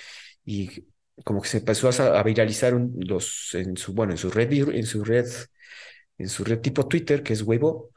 [0.45, 0.85] y
[1.23, 5.03] como que se empezó a, viralizar los, en su, bueno, en su red, en su
[5.03, 5.25] red,
[6.17, 7.91] en su red tipo Twitter, que es Weibo,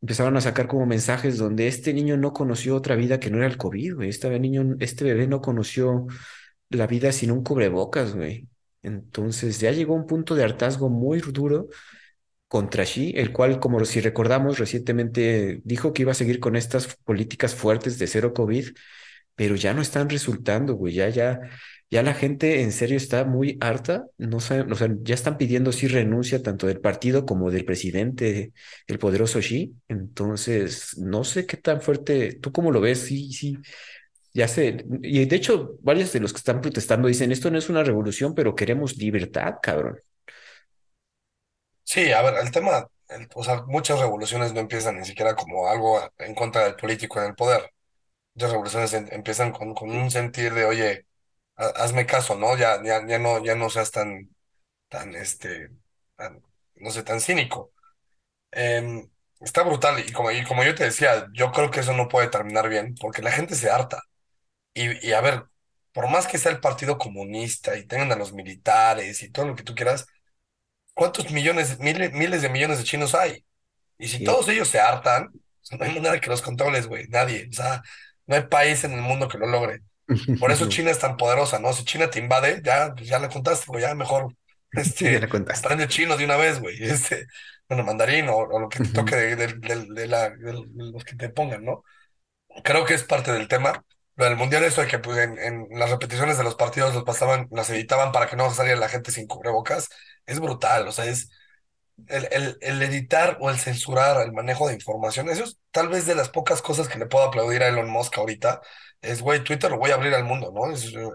[0.00, 3.46] empezaron a sacar como mensajes donde este niño no conoció otra vida que no era
[3.46, 4.08] el COVID, güey.
[4.10, 6.06] Este niño, este bebé no conoció
[6.70, 8.48] la vida sin un cubrebocas, güey.
[8.82, 11.68] Entonces ya llegó un punto de hartazgo muy duro
[12.48, 16.96] contra Xi, el cual, como si recordamos, recientemente dijo que iba a seguir con estas
[17.04, 18.68] políticas fuertes de cero COVID,
[19.34, 20.94] pero ya no están resultando, güey.
[20.94, 21.40] Ya, ya,
[21.94, 25.72] ya la gente en serio está muy harta, no saben, o sea, ya están pidiendo
[25.72, 28.52] sí renuncia tanto del partido como del presidente,
[28.88, 29.76] el poderoso Xi.
[29.88, 33.00] Entonces, no sé qué tan fuerte, ¿tú cómo lo ves?
[33.06, 33.56] Sí, sí,
[34.34, 34.84] ya sé.
[35.02, 38.34] Y de hecho, varios de los que están protestando dicen, esto no es una revolución,
[38.34, 39.98] pero queremos libertad, cabrón.
[41.84, 42.86] Sí, a ver, el tema,
[43.34, 47.26] o sea, muchas revoluciones no empiezan ni siquiera como algo en contra del político en
[47.26, 47.70] el poder.
[48.34, 51.06] Muchas revoluciones empiezan con, con un sentir de, oye,
[51.56, 52.56] hazme caso, ¿no?
[52.56, 54.30] Ya, ya, ya no, ya no seas tan,
[54.88, 55.70] tan, este,
[56.76, 57.72] no sé, tan cínico.
[58.52, 59.08] Em,
[59.40, 62.28] está brutal y como, y como yo te decía, yo creo que eso no puede
[62.28, 64.02] terminar bien porque la gente se harta.
[64.74, 65.44] Y, y a ver,
[65.92, 69.56] por más que sea el Partido Comunista y tengan a los militares y todo lo
[69.56, 70.06] que tú quieras,
[70.94, 73.44] ¿cuántos millones, miles, miles de millones de chinos hay?
[73.98, 75.30] Y si todos ellos se hartan,
[75.78, 77.48] no hay manera que los controles, güey, nadie.
[77.50, 77.82] O sea,
[78.26, 79.80] No hay país en el mundo que lo logre.
[80.38, 81.72] Por eso China es tan poderosa, ¿no?
[81.72, 84.34] Si China te invade, ya, ya le contaste, güey, ya mejor
[85.02, 85.68] Ya este, la contaste.
[85.68, 86.76] aprende chino de una vez, güey.
[86.84, 87.26] Este,
[87.68, 90.32] bueno, mandarín o, o lo que te toque de, de- de- de la,
[90.74, 91.84] los que te pongan, ¿no?
[92.64, 93.84] Creo que es parte del tema.
[94.16, 97.04] Lo del mundial, eso de que pues, en, en las repeticiones de los partidos los
[97.04, 99.88] pasaban, las editaban para que no saliera la gente sin cubrebocas,
[100.26, 100.86] es brutal.
[100.88, 101.30] O sea, es
[102.08, 105.28] el, el, el editar o el censurar el manejo de información.
[105.30, 108.18] Eso es tal vez de las pocas cosas que le puedo aplaudir a Elon Musk
[108.18, 108.60] ahorita.
[109.04, 110.70] Es, güey, Twitter lo voy a abrir al mundo, ¿no?
[110.72, 111.08] Es, eh,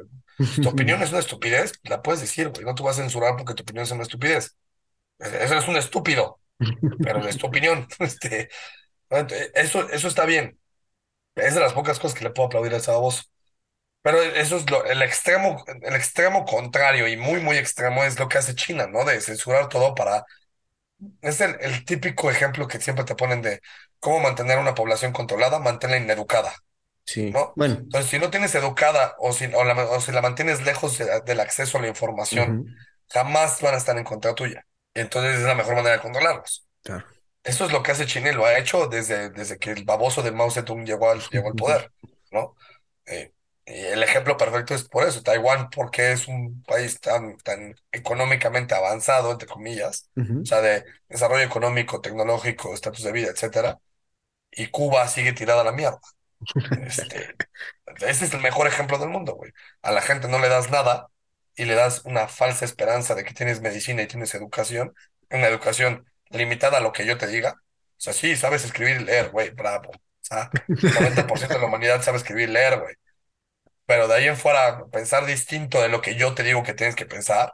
[0.47, 2.65] si tu opinión es una estupidez, la puedes decir, güey.
[2.65, 4.57] No te vas a censurar porque tu opinión es una estupidez.
[5.19, 6.41] Eso es un estúpido,
[7.01, 7.87] pero es tu opinión.
[9.11, 10.59] Este, eso, eso está bien.
[11.35, 13.31] Es de las pocas cosas que le puedo aplaudir a esa voz.
[14.01, 18.29] Pero eso es lo, el extremo, el extremo contrario y muy, muy extremo es lo
[18.29, 19.05] que hace China, ¿no?
[19.05, 20.25] De censurar todo para...
[21.21, 23.61] Es el, el típico ejemplo que siempre te ponen de
[23.99, 26.53] cómo mantener una población controlada, mantenerla ineducada,
[27.05, 27.53] Sí, ¿no?
[27.55, 27.75] bueno.
[27.75, 31.21] Entonces, si no tienes educada o si, o la, o si la mantienes lejos de-
[31.25, 32.63] del acceso a la información,
[33.09, 34.65] jamás van a estar en contra tuya.
[34.93, 36.67] Y entonces es la mejor manera de controlarlos.
[36.83, 37.05] claro.
[37.43, 40.21] Eso es lo que hace China y lo ha hecho desde, desde que el baboso
[40.21, 41.91] de Mao Zedong llegó al, llegó al poder,
[42.31, 42.55] ¿no?
[43.05, 43.33] Eh,
[43.65, 48.75] y el ejemplo perfecto es por eso, Taiwán, porque es un país tan, tan económicamente
[48.75, 50.09] avanzado, entre comillas,
[50.43, 53.79] o sea, de desarrollo económico, tecnológico, estatus de vida, etcétera,
[54.51, 55.99] y Cuba sigue tirada a la mierda.
[56.71, 57.35] Este,
[58.01, 59.51] ese es el mejor ejemplo del mundo, güey.
[59.81, 61.09] A la gente no le das nada
[61.55, 64.93] y le das una falsa esperanza de que tienes medicina y tienes educación,
[65.29, 67.53] una educación limitada a lo que yo te diga.
[67.53, 69.91] O sea, sí, sabes escribir y leer, güey, bravo.
[69.91, 70.55] O sea,
[70.91, 72.95] 90% de la humanidad sabe escribir y leer, güey.
[73.85, 76.95] Pero de ahí en fuera, pensar distinto de lo que yo te digo que tienes
[76.95, 77.53] que pensar,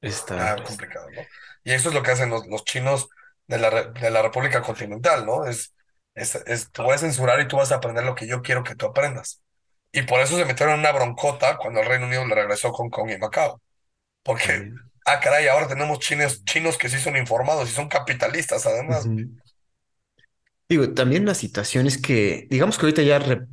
[0.00, 0.36] Está.
[0.36, 1.28] ah, complicado, ¿no?
[1.64, 3.08] Y eso es lo que hacen los, los chinos
[3.46, 5.46] de la, de la República Continental, ¿no?
[5.46, 5.74] Es,
[6.14, 8.64] es, es, te voy a censurar y tú vas a aprender lo que yo quiero
[8.64, 9.42] que tú aprendas.
[9.92, 12.90] Y por eso se metieron en una broncota cuando el Reino Unido le regresó Hong
[12.90, 13.60] Kong y Macao.
[14.24, 14.90] Porque, también.
[15.06, 19.12] ah, caray, ahora tenemos chinos, chinos que sí son informados y son capitalistas, además.
[20.68, 23.46] Digo, también la situación es que, digamos que ahorita ya re-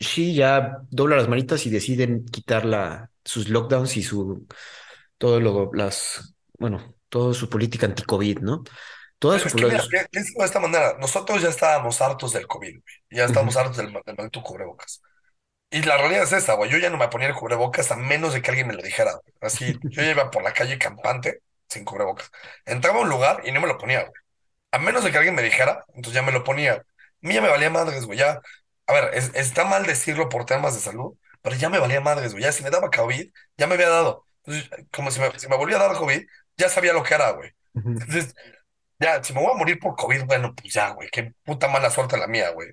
[0.00, 4.46] Xi ya dobla las manitas y deciden quitar la, sus lockdowns y su
[5.18, 8.64] todo lo, las, bueno, toda su política anti-COVID, ¿no?
[9.18, 10.96] Toda Pero su es que, piénsalo de esta manera.
[10.98, 12.94] Nosotros ya estábamos hartos del COVID, güey.
[13.10, 15.02] Ya estábamos hartos del, del maldito cubrebocas.
[15.70, 16.70] Y la realidad es esta, güey.
[16.70, 19.12] Yo ya no me ponía el cubrebocas a menos de que alguien me lo dijera.
[19.12, 19.34] güey.
[19.40, 22.30] Así, yo ya iba por la calle campante sin cubrebocas.
[22.66, 24.12] Entraba a un lugar y no me lo ponía, güey.
[24.72, 26.74] A menos de que alguien me dijera, entonces ya me lo ponía.
[26.74, 26.82] A
[27.22, 28.18] mí ya me valía madres, güey.
[28.18, 28.40] Ya,
[28.86, 32.32] a ver, es- está mal decirlo por temas de salud, pero ya me valía madres,
[32.32, 32.44] güey.
[32.44, 34.26] Ya si me daba COVID, ya me había dado.
[34.44, 36.22] Entonces, como si me, si me volvía a dar COVID,
[36.56, 37.50] ya sabía lo que era, güey.
[37.98, 38.34] Entonces,
[38.98, 41.08] ya, si me voy a morir por COVID, bueno, pues ya, güey.
[41.10, 42.68] Qué puta mala suerte la mía, güey.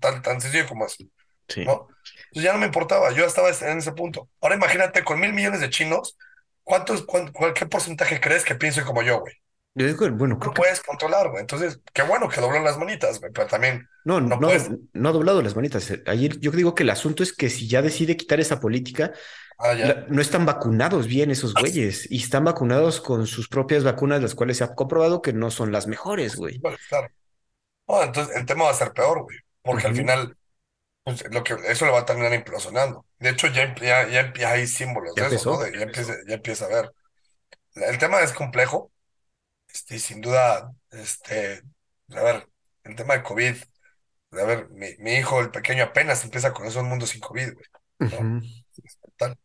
[0.00, 1.04] Tan, tan sencillo como eso.
[1.48, 1.64] Sí.
[1.64, 1.88] ¿no?
[2.28, 4.28] Entonces ya no me importaba, yo estaba en ese punto.
[4.40, 6.16] Ahora imagínate, con mil millones de chinos,
[6.64, 9.34] ¿cuántos, cuán- cuál- qué porcentaje crees que piense como yo, güey?
[9.74, 11.42] Yo digo, bueno, No creo lo que puedes controlar, güey.
[11.42, 14.70] Entonces, qué bueno que doblan las manitas, güey, pero también no, no no, puedes.
[14.94, 15.92] no ha doblado las manitas.
[16.06, 19.12] Ayer yo digo que el asunto es que si ya decide quitar esa política,
[19.58, 20.06] Ah, ya.
[20.08, 24.58] no están vacunados bien esos güeyes y están vacunados con sus propias vacunas, las cuales
[24.58, 26.58] se ha comprobado que no son las mejores, güey.
[26.60, 27.08] Bueno, claro.
[27.88, 30.36] No, entonces el tema va a ser peor, güey, porque al final,
[31.04, 33.06] pues, lo que, eso lo va a terminar implosionando.
[33.18, 35.60] De hecho, ya, ya, ya, ya hay símbolos Ya de eso, ¿no?
[35.60, 36.92] De- ya empieza, ya empieza a ver.
[37.74, 38.90] El tema es complejo,
[39.68, 41.62] este, y sin duda, este,
[42.10, 42.48] a ver,
[42.84, 43.56] el tema de COVID.
[44.32, 47.54] A ver, mi, mi hijo, el pequeño, apenas empieza a conocer un mundo sin COVID,
[47.54, 47.66] güey.
[49.16, 49.36] Tal.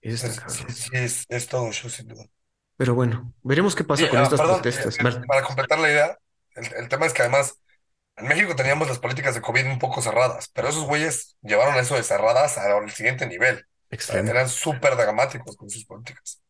[0.00, 2.24] Es, es todo un show, sin duda.
[2.76, 4.98] Pero bueno, veremos qué pasa con ah, estas perdón, protestas.
[4.98, 6.18] eh, para completar la idea,
[6.56, 7.54] el, el tema es que además
[8.16, 11.94] en México teníamos las políticas de COVID un poco cerradas, pero esos güeyes llevaron eso
[11.94, 13.64] de cerradas al siguiente nivel.
[13.90, 14.30] Extremo.
[14.30, 16.40] eran súper dramáticos con sus políticas.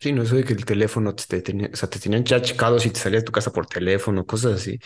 [0.00, 2.40] Sí, no, eso de que el teléfono te, te tenía, o sea, te tenían ya
[2.40, 4.78] checados y te salías de tu casa por teléfono, cosas así,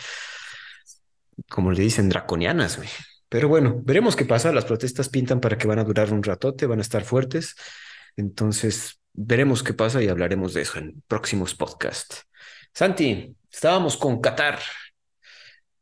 [1.49, 2.89] como le dicen, draconianas, güey.
[3.33, 4.51] Pero bueno, veremos qué pasa.
[4.51, 7.55] Las protestas pintan para que van a durar un ratote, van a estar fuertes.
[8.15, 12.27] Entonces, veremos qué pasa y hablaremos de eso en próximos podcasts.
[12.75, 14.59] Santi, estábamos con Qatar.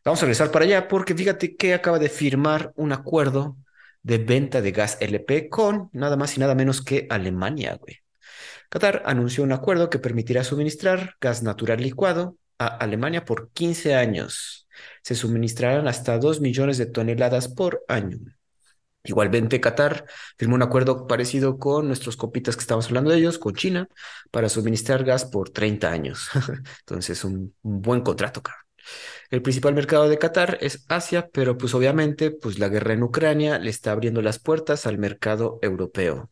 [0.05, 3.57] Vamos a regresar para allá porque fíjate que acaba de firmar un acuerdo
[4.01, 7.97] de venta de gas LP con nada más y nada menos que Alemania, güey.
[8.69, 14.60] Qatar anunció un acuerdo que permitirá suministrar gas natural licuado a Alemania por 15 años.
[15.01, 18.19] Se suministrarán hasta 2 millones de toneladas por año.
[19.03, 20.05] Igualmente, Qatar
[20.37, 23.87] firmó un acuerdo parecido con nuestros copitas que estamos hablando de ellos, con China,
[24.29, 26.29] para suministrar gas por 30 años.
[26.81, 28.61] Entonces, un, un buen contrato, cabrón.
[29.29, 33.59] El principal mercado de Qatar es Asia, pero pues obviamente pues la guerra en Ucrania
[33.59, 36.31] le está abriendo las puertas al mercado europeo.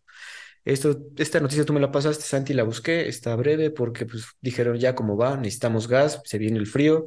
[0.65, 4.77] Esto, esta noticia tú me la pasaste, Santi, la busqué, está breve porque pues dijeron
[4.77, 7.05] ya cómo va, necesitamos gas, se viene el frío,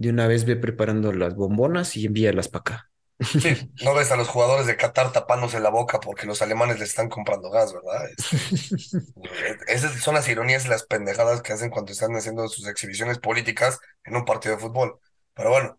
[0.00, 2.90] de una vez ve preparando las bombonas y envíalas para acá.
[3.34, 6.84] Sí, no ves a los jugadores de Qatar tapándose la boca porque los alemanes le
[6.84, 8.08] están comprando gas, ¿verdad?
[9.66, 13.78] Esas son las ironías y las pendejadas que hacen cuando están haciendo sus exhibiciones políticas
[14.04, 14.98] en un partido de fútbol.
[15.34, 15.78] Pero bueno,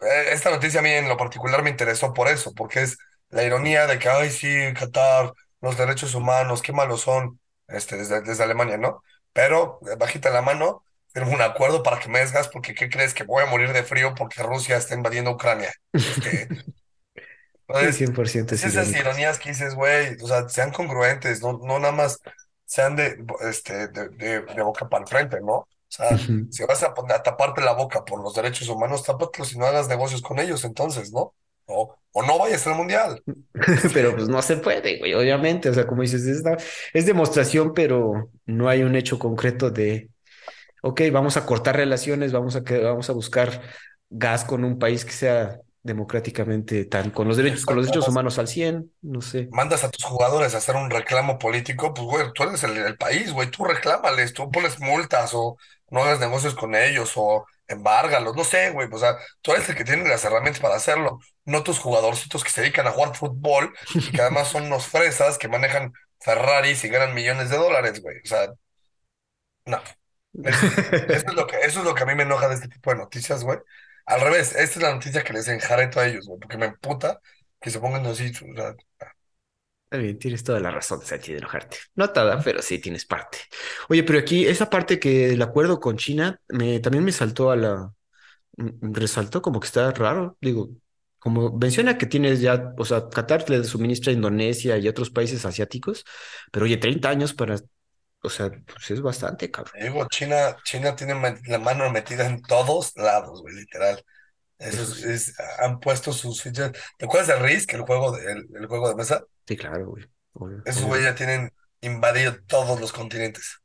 [0.00, 2.98] eh, esta noticia a mí en lo particular me interesó por eso, porque es
[3.30, 4.48] la ironía de que, ay, sí,
[4.78, 9.02] Qatar, los derechos humanos, qué malos son, este, desde, desde Alemania, ¿no?
[9.32, 12.88] Pero, eh, bajita la mano, tengo un acuerdo para que me des gas porque ¿qué
[12.88, 13.14] crees?
[13.14, 15.72] Que voy a morir de frío porque Rusia está invadiendo Ucrania.
[15.92, 16.48] Este,
[17.68, 21.92] entonces, 100% es esas ironías que dices, güey, o sea, sean congruentes, no, no nada
[21.92, 22.20] más
[22.64, 25.52] sean de, este, de, de, boca para el frente, ¿no?
[25.52, 29.66] O sea, si vas a, taparte la boca por los derechos humanos, tápatelo si no
[29.66, 31.34] hagas negocios con ellos, entonces, ¿no?
[31.66, 33.22] O, o no vayas al mundial.
[33.92, 35.68] pero pues no se puede, güey, obviamente.
[35.68, 36.42] O sea, como dices, es,
[36.94, 40.08] es demostración, pero no hay un hecho concreto de,
[40.82, 43.62] ok, vamos a cortar relaciones, vamos a, vamos a buscar
[44.10, 48.38] gas con un país que sea democráticamente tan, con los derechos, con los derechos humanos
[48.38, 49.48] al 100, no sé.
[49.50, 53.32] Mandas a tus jugadores a hacer un reclamo político, pues güey, tú eres el, país,
[53.32, 55.56] güey, tú reclámales, tú pones multas o
[55.90, 59.74] no hagas negocios con ellos o embárgalos, no sé, güey, o sea, tú eres el
[59.74, 63.74] que tiene las herramientas para hacerlo, no tus jugadorcitos que se dedican a jugar fútbol
[63.94, 68.18] y que además son unos fresas que manejan Ferraris y ganan millones de dólares, güey,
[68.18, 68.52] o sea,
[69.66, 69.80] no.
[70.44, 72.90] Eso es, lo que, eso es lo que a mí me enoja de este tipo
[72.90, 73.58] de noticias, güey.
[74.06, 77.20] Al revés, esta es la noticia que les enjareto a ellos, güey, porque me emputa
[77.60, 78.30] que se pongan así.
[78.30, 78.74] O sea,
[79.84, 81.76] Está bien, tienes toda la razón, Santi, de enojarte.
[81.96, 83.38] No toda, pero sí tienes parte.
[83.90, 87.56] Oye, pero aquí esa parte que el acuerdo con China me, también me saltó a
[87.56, 87.92] la...
[88.56, 90.38] Resaltó como que está raro.
[90.40, 90.70] Digo,
[91.18, 95.44] como menciona que tienes ya, o sea, Qatar le suministra a Indonesia y otros países
[95.44, 96.04] asiáticos,
[96.50, 97.56] pero oye, 30 años para
[98.22, 99.74] o sea, pues es bastante, cabrón.
[99.80, 101.14] Digo, China, China tiene
[101.46, 104.02] la mano metida en todos lados, güey, literal.
[104.58, 106.70] Eso es, han puesto sus fichas.
[106.96, 109.24] ¿Te acuerdas de Risk, el juego de, el, juego de mesa?
[109.46, 110.04] Sí, claro, güey.
[110.64, 113.60] Esos güey ya tienen invadido todos los continentes.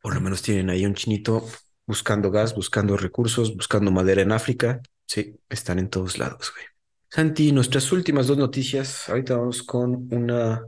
[0.00, 1.46] Por lo menos tienen ahí un chinito
[1.84, 4.80] buscando gas, buscando recursos, buscando madera en África.
[5.04, 6.64] Sí, están en todos lados, güey.
[7.10, 9.10] Santi, nuestras últimas dos noticias.
[9.10, 10.64] Ahorita vamos con una,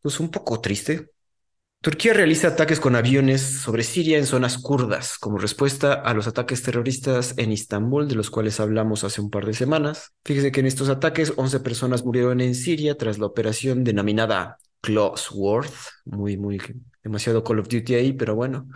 [0.00, 1.10] pues un poco triste,
[1.80, 6.62] Turquía realiza ataques con aviones sobre Siria en zonas kurdas como respuesta a los ataques
[6.62, 10.12] terroristas en Istambul, de los cuales hablamos hace un par de semanas.
[10.24, 15.74] Fíjese que en estos ataques 11 personas murieron en Siria tras la operación denominada Closeworth,
[16.04, 16.60] muy, muy,
[17.04, 18.68] demasiado Call of Duty ahí, pero bueno.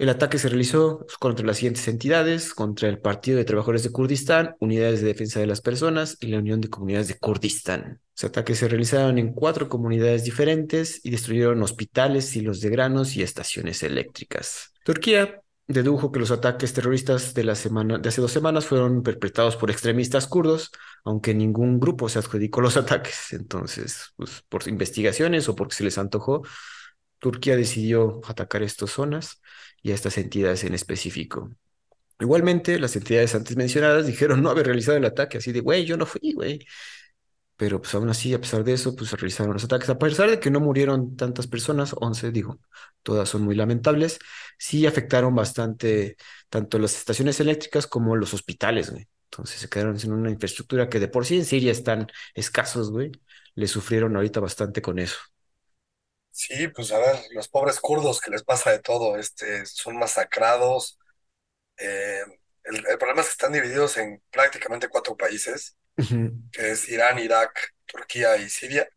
[0.00, 4.56] El ataque se realizó contra las siguientes entidades, contra el Partido de Trabajadores de Kurdistán,
[4.58, 8.00] Unidades de Defensa de las Personas y la Unión de Comunidades de Kurdistán.
[8.16, 13.22] Los ataques se realizaron en cuatro comunidades diferentes y destruyeron hospitales, silos de granos y
[13.22, 14.72] estaciones eléctricas.
[14.86, 19.56] Turquía dedujo que los ataques terroristas de, la semana, de hace dos semanas fueron perpetrados
[19.56, 20.70] por extremistas kurdos,
[21.04, 23.34] aunque ningún grupo se adjudicó los ataques.
[23.34, 26.40] Entonces, pues, por investigaciones o porque se les antojó,
[27.18, 29.42] Turquía decidió atacar estas zonas
[29.82, 31.50] y a estas entidades en específico.
[32.20, 35.96] Igualmente, las entidades antes mencionadas dijeron no haber realizado el ataque, así de, güey, yo
[35.96, 36.66] no fui, güey.
[37.56, 39.90] Pero pues aún así, a pesar de eso, pues realizaron los ataques.
[39.90, 42.58] A pesar de que no murieron tantas personas, 11, digo,
[43.02, 44.18] todas son muy lamentables,
[44.58, 46.16] sí afectaron bastante
[46.48, 49.08] tanto las estaciones eléctricas como los hospitales, güey.
[49.30, 53.12] Entonces se quedaron sin una infraestructura que de por sí en Siria están escasos, güey.
[53.54, 55.18] Le sufrieron ahorita bastante con eso.
[56.30, 60.98] Sí, pues a ver, los pobres kurdos que les pasa de todo, este, son masacrados.
[61.76, 62.22] Eh,
[62.64, 65.76] el, problema es que están divididos en prácticamente cuatro países,
[66.52, 68.88] que es Irán, Irak, Turquía y Siria.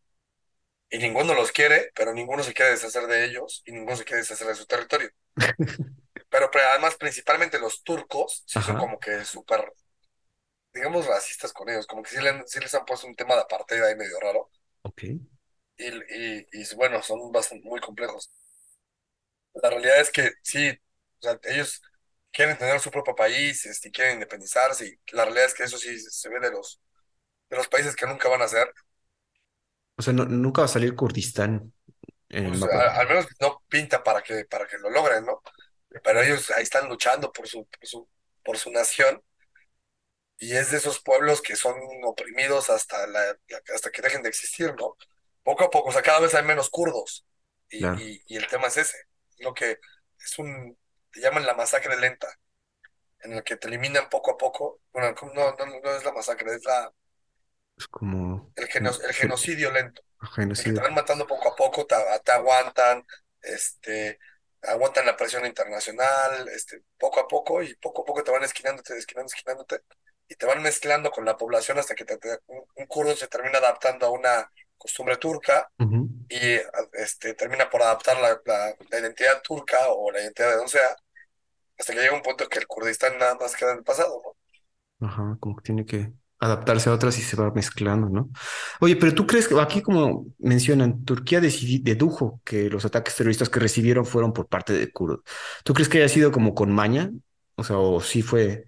[0.90, 4.22] Y ninguno los quiere, pero ninguno se quiere deshacer de ellos y ninguno se quiere
[4.22, 5.10] deshacer de su territorio.
[6.28, 9.72] pero, además, principalmente los turcos, sí son como que súper,
[10.72, 13.96] digamos, racistas con ellos, como que sí, les han puesto un tema de apartheid ahí
[13.96, 14.50] medio raro.
[14.82, 15.02] Ok
[15.76, 18.30] y, y, bueno, son bastante, muy complejos.
[19.54, 21.80] La realidad es que sí, o sea, ellos
[22.32, 25.98] quieren tener su propio país, este, quieren independizarse, y la realidad es que eso sí
[25.98, 26.80] se ve de los,
[27.50, 28.72] de los países que nunca van a ser.
[29.96, 31.72] O sea, nunca va a salir Kurdistán
[32.28, 35.40] en pues, al menos no pinta para que, para que lo logren, ¿no?
[36.02, 38.08] Pero ellos ahí están luchando por su, por su,
[38.44, 39.22] por su nación
[40.38, 43.38] y es de esos pueblos que son oprimidos hasta, la,
[43.74, 44.96] hasta que dejen de existir, ¿no?
[45.44, 47.24] Poco a poco, o sea, cada vez hay menos kurdos.
[47.70, 47.84] Y,
[48.26, 48.96] y, el tema es ese,
[49.38, 49.78] lo que
[50.18, 50.76] es un,
[51.12, 52.28] te llaman la masacre lenta.
[53.20, 54.80] en el que te eliminan poco a poco.
[54.92, 56.92] Bueno, no, no, no es la masacre, es la...
[57.76, 58.52] Es como...
[58.56, 60.02] El, el genocidio lento.
[60.34, 60.74] Genocidio.
[60.74, 63.04] que te van matando poco a poco, te, te aguantan,
[63.42, 64.18] este,
[64.62, 68.96] aguantan la presión internacional, este, poco a poco, y poco a poco te van esquinándote,
[68.96, 69.80] esquinándote, esquinándote,
[70.28, 74.06] y te van mezclando con la población hasta que te, un, kurdo se termina adaptando
[74.06, 74.50] a una
[74.84, 75.70] costumbre turca
[76.28, 76.60] y
[76.92, 80.94] este, termina por adaptar la, la, identidad turca o la identidad de donde sea,
[81.78, 85.06] hasta que llega un punto que el Kurdistán nada más queda en el pasado, ¿no?
[85.08, 88.28] Ajá, como que tiene que adaptarse a otras y se va mezclando, ¿no?
[88.78, 93.60] Oye, pero tú crees que aquí, como mencionan, Turquía dedujo que los ataques terroristas que
[93.60, 95.20] recibieron fueron por parte de kurdos.
[95.64, 97.10] ¿Tú crees que haya sido como con maña?
[97.54, 98.66] O sea, o sí fue.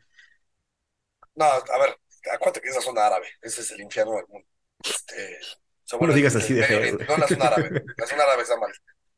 [1.34, 1.98] No, a ver,
[2.32, 4.48] acuérdate que es la zona árabe, ese es el infierno del mundo.
[4.82, 5.38] Este,
[6.00, 6.98] no lo digas así de feo.
[7.08, 8.72] No la zona árabe, la zona árabe está mal.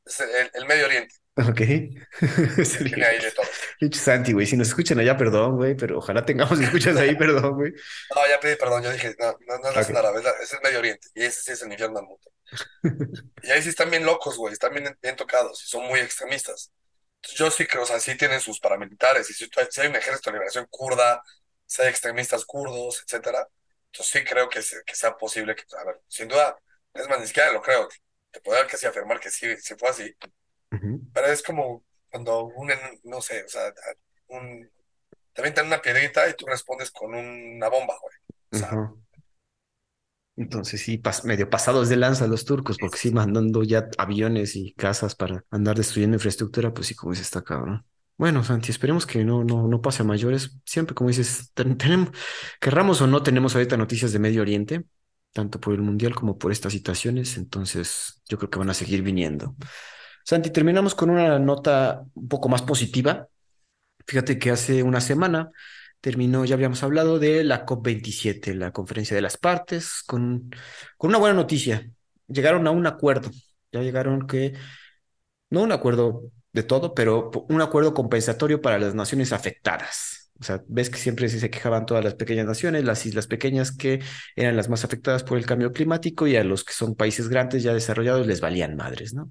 [0.05, 0.21] Es
[0.55, 1.15] el Medio Oriente.
[1.47, 1.57] Ok.
[1.57, 2.05] Tiene
[3.07, 3.47] ahí de todo.
[3.93, 7.73] Santi, güey, si nos escuchan allá, perdón, güey, pero ojalá tengamos escuchas ahí, perdón, güey.
[8.15, 11.09] No, ya pedí perdón, yo dije, no, no, no es árabe, es el Medio Oriente,
[11.15, 12.33] y ese sí es el infierno del mundo.
[13.43, 16.73] y ahí sí están bien locos, güey, están bien, bien tocados, y son muy extremistas.
[17.17, 19.97] Entonces, yo sí creo, o sea, sí tienen sus paramilitares, y si, si hay un
[19.97, 21.23] ejército de liberación kurda,
[21.67, 23.47] si hay extremistas kurdos, etcétera,
[23.93, 26.57] entonces sí creo que, que sea posible que, a ver, sin duda,
[26.95, 27.89] es más, ni siquiera lo creo,
[28.31, 30.15] te puedo casi afirmar que sí, si fue así,
[31.13, 32.71] pero es como cuando un,
[33.05, 33.73] no sé, o sea,
[34.29, 34.71] un,
[35.33, 38.17] te aventan una piedrita y tú respondes con una bomba, güey.
[40.37, 45.17] Entonces sí, medio pasados de lanza los turcos, porque sí, mandando ya aviones y casas
[45.17, 47.85] para andar destruyendo infraestructura, pues sí, como dices, está cabrón.
[48.19, 50.59] Bueno, Santi, esperemos que no, no, no pase a mayores.
[50.65, 52.11] Siempre, como dices, tenemos,
[52.61, 54.85] querramos o no, tenemos ahorita noticias de Medio Oriente,
[55.33, 59.03] tanto por el Mundial como por estas situaciones, entonces yo creo que van a seguir
[59.03, 59.55] viniendo.
[60.25, 63.29] Santi, terminamos con una nota un poco más positiva.
[64.07, 65.51] Fíjate que hace una semana
[66.01, 70.51] terminó, ya habíamos hablado de la COP27, la conferencia de las partes, con,
[70.97, 71.89] con una buena noticia.
[72.27, 73.31] Llegaron a un acuerdo.
[73.71, 74.55] Ya llegaron que,
[75.51, 80.31] no un acuerdo de todo, pero un acuerdo compensatorio para las naciones afectadas.
[80.41, 84.01] O sea, ves que siempre se quejaban todas las pequeñas naciones, las islas pequeñas que
[84.37, 87.63] eran las más afectadas por el cambio climático y a los que son países grandes
[87.63, 89.31] ya desarrollados les valían madres, ¿no?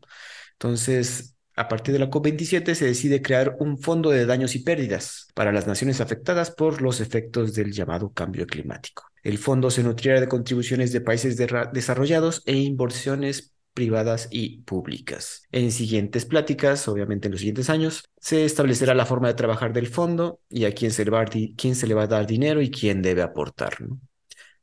[0.54, 5.28] Entonces, a partir de la COP27 se decide crear un fondo de daños y pérdidas
[5.34, 9.04] para las naciones afectadas por los efectos del llamado cambio climático.
[9.24, 11.38] El fondo se nutrirá de contribuciones de países
[11.74, 15.44] desarrollados e inversiones privadas y públicas.
[15.52, 19.86] En siguientes pláticas, obviamente en los siguientes años, se establecerá la forma de trabajar del
[19.86, 23.78] fondo y a quién se le va a, dar dinero y quién debe aportar.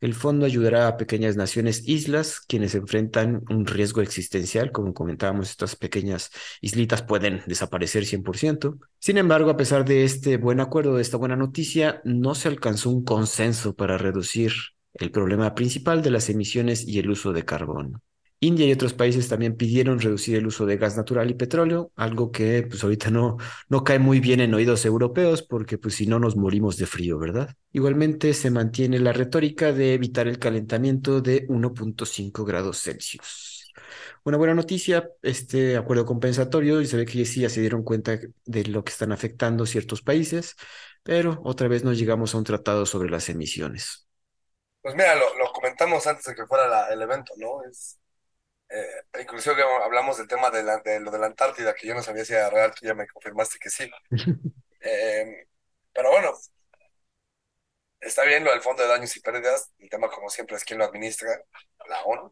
[0.00, 4.72] El fondo ayudará a pequeñas naciones islas quienes enfrentan un riesgo existencial.
[4.72, 8.80] Como comentábamos, estas pequeñas islitas pueden desaparecer 100%.
[8.98, 12.90] Sin embargo, a pesar de este buen acuerdo, de esta buena noticia, no se alcanzó
[12.90, 14.50] un consenso para reducir
[14.94, 18.02] el problema principal de las emisiones y el uso de carbón.
[18.44, 22.30] India y otros países también pidieron reducir el uso de gas natural y petróleo, algo
[22.30, 23.38] que pues ahorita no,
[23.68, 27.18] no cae muy bien en oídos europeos porque pues si no nos morimos de frío,
[27.18, 27.54] ¿verdad?
[27.72, 33.72] Igualmente se mantiene la retórica de evitar el calentamiento de 1.5 grados Celsius.
[34.24, 38.18] Una buena noticia, este acuerdo compensatorio, y se ve que sí ya se dieron cuenta
[38.46, 40.56] de lo que están afectando ciertos países,
[41.02, 44.08] pero otra vez nos llegamos a un tratado sobre las emisiones.
[44.80, 47.62] Pues mira, lo, comentamos antes de que fuera el evento, ¿no?
[47.70, 47.98] Es
[48.74, 50.62] eh, inclusive hablamos del tema de,
[51.00, 53.58] lo de la Antártida, que yo no sabía si era real, tú ya me confirmaste
[53.58, 53.90] que sí.
[54.86, 55.46] Em,
[55.94, 56.32] pero bueno,
[58.00, 60.78] está bien lo del Fondo de Daños y Pérdidas, el tema como siempre es quién
[60.78, 61.40] lo administra,
[61.88, 62.30] la ONU.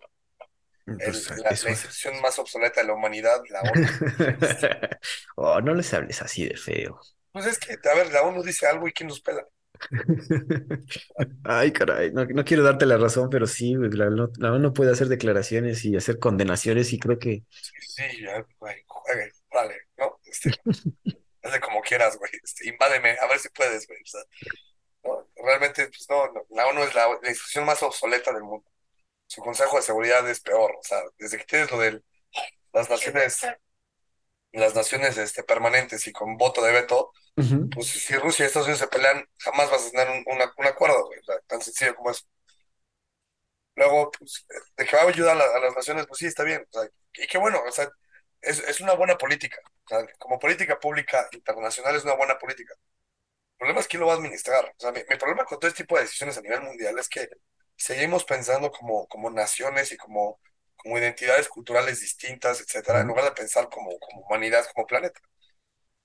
[0.84, 3.86] Pues, la, institución más obsoleta de la humanidad, la ONU.
[5.36, 7.00] oh, no les hables así de feo.
[7.32, 9.46] Pues es que, a ver, la ONU dice algo y quién nos pela.
[11.44, 15.84] Ay, caray, no, quiero darte la razón, pero sí, la, la, ONU puede hacer declaraciones
[15.84, 17.42] y hacer condenaciones y creo que...
[17.80, 18.02] Sí,
[18.58, 18.76] güey,
[19.52, 20.18] vale, ¿no?
[20.24, 20.50] Este,
[21.42, 24.00] hazle como quieras, güey, este, invádeme, a ver si puedes, güey.
[25.36, 28.68] realmente, pues no, la ONU es la, institución más obsoleta del mundo.
[29.26, 32.02] Su Consejo de Seguridad es peor, o sea, desde que tienes lo de
[32.72, 33.40] las naciones
[34.52, 38.80] las naciones este, permanentes y con voto de veto, pues si Rusia y Estados Unidos
[38.80, 41.08] se pelean, jamás vas a tener un, acuerdo,
[41.46, 42.24] tan sencillo como eso.
[43.74, 44.46] Luego, pues,
[44.76, 46.66] de que va a ayudar a, las naciones, pues sí, está bien.
[47.14, 47.88] y qué bueno, o sea,
[48.40, 49.58] es, es una buena política.
[50.18, 52.74] como política pública internacional es una buena política.
[52.74, 54.64] El problema es quién lo va a administrar.
[54.66, 57.28] O sea, mi, problema con todo este tipo de decisiones a nivel mundial es que
[57.76, 60.40] seguimos pensando como, como naciones y como
[60.82, 65.20] como identidades culturales distintas, etcétera, en lugar de pensar como, como humanidad, como planeta.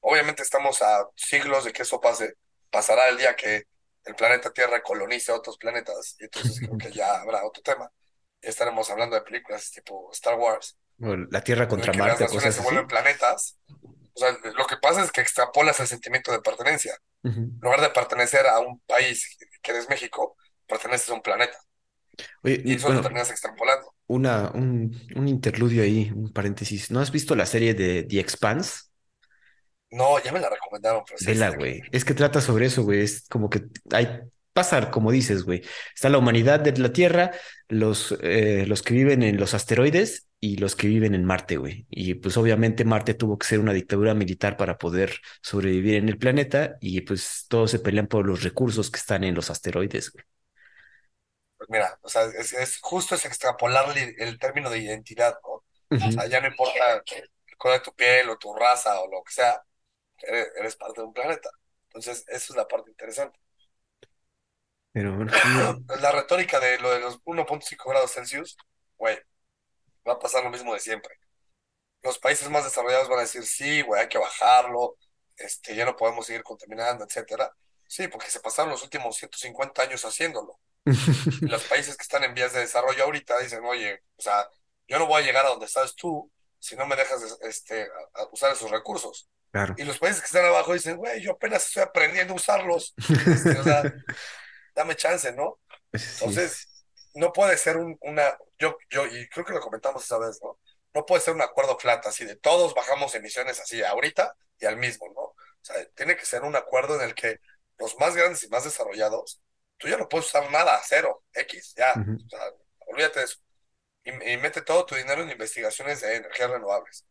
[0.02, 2.36] Obviamente estamos a siglos de que eso pase,
[2.70, 3.64] pasará el día que
[4.06, 7.92] el planeta Tierra colonice otros planetas, y entonces creo que ya habrá otro tema.
[8.42, 10.78] Ya estaremos hablando de películas tipo Star Wars.
[10.98, 13.58] la Tierra contra Marte, las cosas se vuelven planetas.
[14.14, 16.98] O sea, lo que pasa es que extrapolas el sentimiento de pertenencia.
[17.24, 21.58] En lugar de pertenecer a un país que eres México, perteneces a un planeta.
[22.44, 23.87] y eso lo terminas extrapolando.
[24.08, 26.92] Una, un, un interludio ahí, un paréntesis.
[26.92, 28.88] ¿No has visto la serie de The Expanse?
[29.92, 31.04] No, ya me la recomendaron.
[31.06, 31.82] Pero Vela, güey.
[31.92, 33.02] Es que trata sobre eso, güey.
[33.02, 34.22] Es como que hay
[34.58, 35.62] pasar, como dices, güey.
[35.94, 37.32] Está la humanidad de la Tierra,
[37.70, 41.86] los, eh, los que viven en los asteroides y los que viven en Marte, güey.
[41.92, 46.18] Y pues obviamente Marte tuvo que ser una dictadura militar para poder sobrevivir en el
[46.18, 50.26] planeta y pues todos se pelean por los recursos que están en los asteroides, güey.
[51.58, 55.64] Pues mira, o sea, es, justo es extrapolar el, término de identidad, ¿no?
[55.90, 59.24] O sea, ya no importa el color de tu piel o tu raza o lo
[59.24, 59.64] que sea,
[60.20, 61.50] eres, parte de un planeta.
[61.88, 63.40] Entonces, eso es la parte interesante.
[64.92, 65.32] Pero bueno,
[66.02, 68.58] La retórica de lo de los 1.5 grados Celsius,
[68.98, 69.18] güey,
[70.08, 71.16] va a pasar lo mismo de siempre.
[72.04, 74.98] Los países más desarrollados van a decir, sí, güey, hay que bajarlo,
[75.38, 77.52] este, ya no podemos seguir contaminando, etcétera.
[77.88, 80.60] Sí, porque se pasaron los últimos 150 años haciéndolo.
[81.42, 84.48] los países que están en vías de desarrollo ahorita dicen, oye, o sea,
[84.88, 87.88] yo no voy a llegar a donde estás tú si no me dejas este,
[88.32, 89.30] usar esos recursos.
[89.78, 92.94] Y los países que están abajo dicen, güey, yo apenas estoy aprendiendo a usarlos.
[92.98, 93.82] Este, o sea,
[94.76, 95.60] dame chance, ¿no?
[95.92, 96.86] Entonces,
[97.16, 100.60] no puede ser un, una, yo, yo, y creo que lo comentamos esa vez, ¿no?
[100.94, 104.78] No puede ser un acuerdo flat así de todos bajamos emisiones así ahorita y al
[104.78, 105.22] mismo, ¿no?
[105.22, 107.40] O sea, tiene que ser un acuerdo en el que
[107.78, 109.42] los más grandes y más desarrollados,
[109.78, 112.40] tú ya no puedes usar nada, cero, X, ya, o sea,
[112.88, 113.40] olvídate de eso.
[114.04, 117.06] Y, y mete todo tu dinero en investigaciones de energías renovables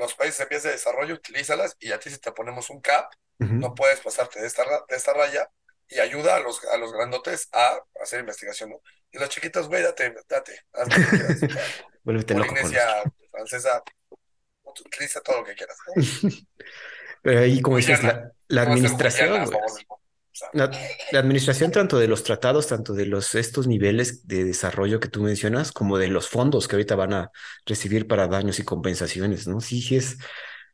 [0.00, 3.12] los países en vías de desarrollo, utilízalas y a ti si te ponemos un cap,
[3.38, 5.48] no puedes pasarte de esta, de esta raya
[5.88, 8.82] y ayuda a los, a los grandotes a hacer investigación, ¿no?
[9.12, 11.40] Y los chiquitos, güey, date, date, haz lo que quieras.
[12.04, 13.82] Polinesia francesa,
[14.64, 15.76] utiliza todo lo que quieras.
[17.22, 19.50] Pero ahí, como dices, la, la administración,
[20.52, 20.70] la,
[21.18, 25.72] administración tanto de los tratados, tanto de los estos niveles de desarrollo que tú mencionas,
[25.72, 27.30] como de los fondos que ahorita van a
[27.66, 29.60] recibir para daños y compensaciones, ¿no?
[29.60, 30.18] Sí, sí es,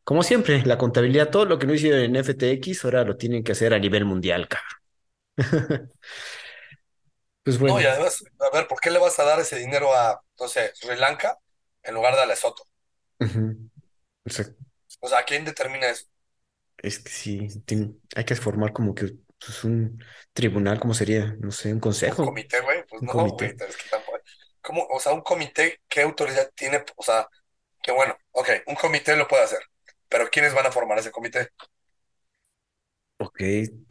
[0.04, 3.52] como siempre, la contabilidad, todo lo que no hicieron en FTX, ahora lo tienen que
[3.52, 4.76] hacer a nivel mundial, cabrón.
[7.42, 7.76] pues bueno.
[7.76, 10.48] No, y además, a ver, ¿por qué le vas a dar ese dinero a, no
[10.48, 11.38] sé, Sri Lanka
[11.82, 12.62] en lugar de a Lesoto?
[15.00, 16.06] O sea, ¿quién determina eso?
[16.78, 17.48] Es que sí,
[18.14, 19.16] hay que formar como que
[19.46, 21.34] pues, un tribunal, ¿cómo sería?
[21.38, 22.22] No sé, un consejo.
[22.22, 23.56] Un comité, güey, pues no, comité.
[23.58, 24.18] es que tampoco.
[24.60, 24.86] ¿Cómo?
[24.90, 26.84] O sea, un comité, ¿qué autoridad tiene?
[26.96, 27.28] O sea,
[27.82, 29.60] que bueno, ok, un comité lo puede hacer,
[30.08, 31.50] pero ¿quiénes van a formar ese comité?
[33.18, 33.40] Ok,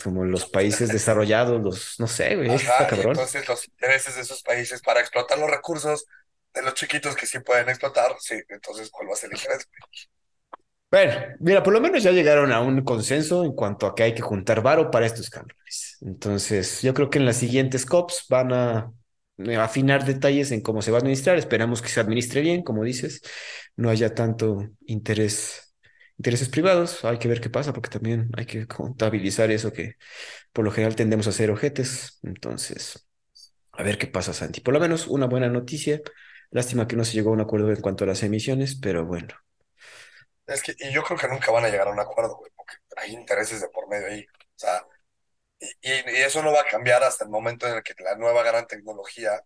[0.03, 3.11] como los países desarrollados, los, no sé, güey, cabrón.
[3.11, 6.05] entonces los intereses de esos países para explotar los recursos
[6.53, 9.67] de los chiquitos que sí pueden explotar, sí, entonces, ¿cuál va a ser el interés?
[10.95, 14.13] Bueno, mira, por lo menos ya llegaron a un consenso en cuanto a que hay
[14.13, 15.97] que juntar varo para estos cánones.
[15.99, 18.93] Entonces, yo creo que en las siguientes COPs van a
[19.39, 21.37] eh, afinar detalles en cómo se va a administrar.
[21.37, 23.21] Esperamos que se administre bien, como dices,
[23.75, 25.75] no haya tanto interés,
[26.17, 27.03] intereses privados.
[27.03, 29.95] Hay que ver qué pasa, porque también hay que contabilizar eso que
[30.53, 32.19] por lo general tendemos a hacer ojetes.
[32.23, 33.05] Entonces,
[33.73, 34.61] a ver qué pasa, Santi.
[34.61, 35.99] Por lo menos una buena noticia.
[36.51, 39.35] Lástima que no se llegó a un acuerdo en cuanto a las emisiones, pero bueno,
[40.47, 42.75] es que, y yo creo que nunca van a llegar a un acuerdo, güey, porque
[42.97, 44.25] hay intereses de por medio ahí.
[44.25, 44.85] O sea,
[45.59, 48.43] y, y, eso no va a cambiar hasta el momento en el que la nueva
[48.43, 49.41] gran tecnología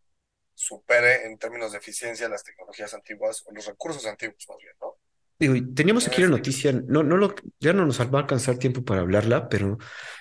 [0.53, 4.95] supere en términos de eficiencia las tecnologías antiguas o los recursos antiguos, más bien, ¿no?
[5.39, 8.84] Digo, teníamos aquí la noticia, no, no lo, ya no nos va a alcanzar tiempo
[8.84, 9.77] para hablarla, pero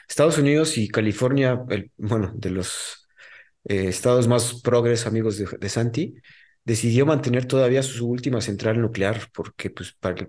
[0.09, 3.09] Estados Unidos y California, el, bueno, de los
[3.65, 6.15] eh, estados más progres, amigos de, de Santi,
[6.63, 10.29] decidió mantener todavía su última central nuclear, porque pues para,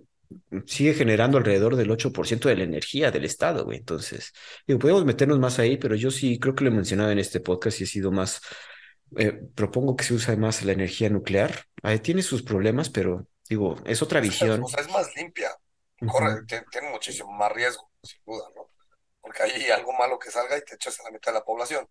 [0.65, 3.77] sigue generando alrededor del 8% de la energía del Estado, güey.
[3.77, 4.33] Entonces,
[4.67, 7.39] digo, podemos meternos más ahí, pero yo sí creo que lo he mencionado en este
[7.39, 8.41] podcast y he sido más,
[9.17, 11.65] eh, propongo que se use más la energía nuclear.
[11.81, 14.63] Ahí tiene sus problemas, pero digo, es otra visión.
[14.63, 15.49] O sea, es más limpia,
[16.07, 18.69] corre, tiene, muchísimo más riesgo, sin duda, ¿no?
[19.21, 21.87] Porque hay algo malo que salga y te echas a la mitad de la población.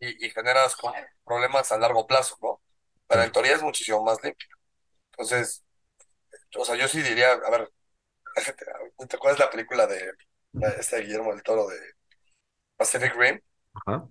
[0.00, 0.76] y, y, generas
[1.24, 2.60] problemas a largo plazo, ¿no?
[3.08, 4.48] Pero en teoría es muchísimo más limpia.
[5.12, 5.65] Entonces,
[6.58, 7.70] o sea, yo sí diría, a ver,
[9.08, 10.12] ¿te acuerdas la película de
[10.78, 11.78] este Guillermo del Toro de
[12.76, 13.40] Pacific Rim?
[13.74, 14.08] Ajá.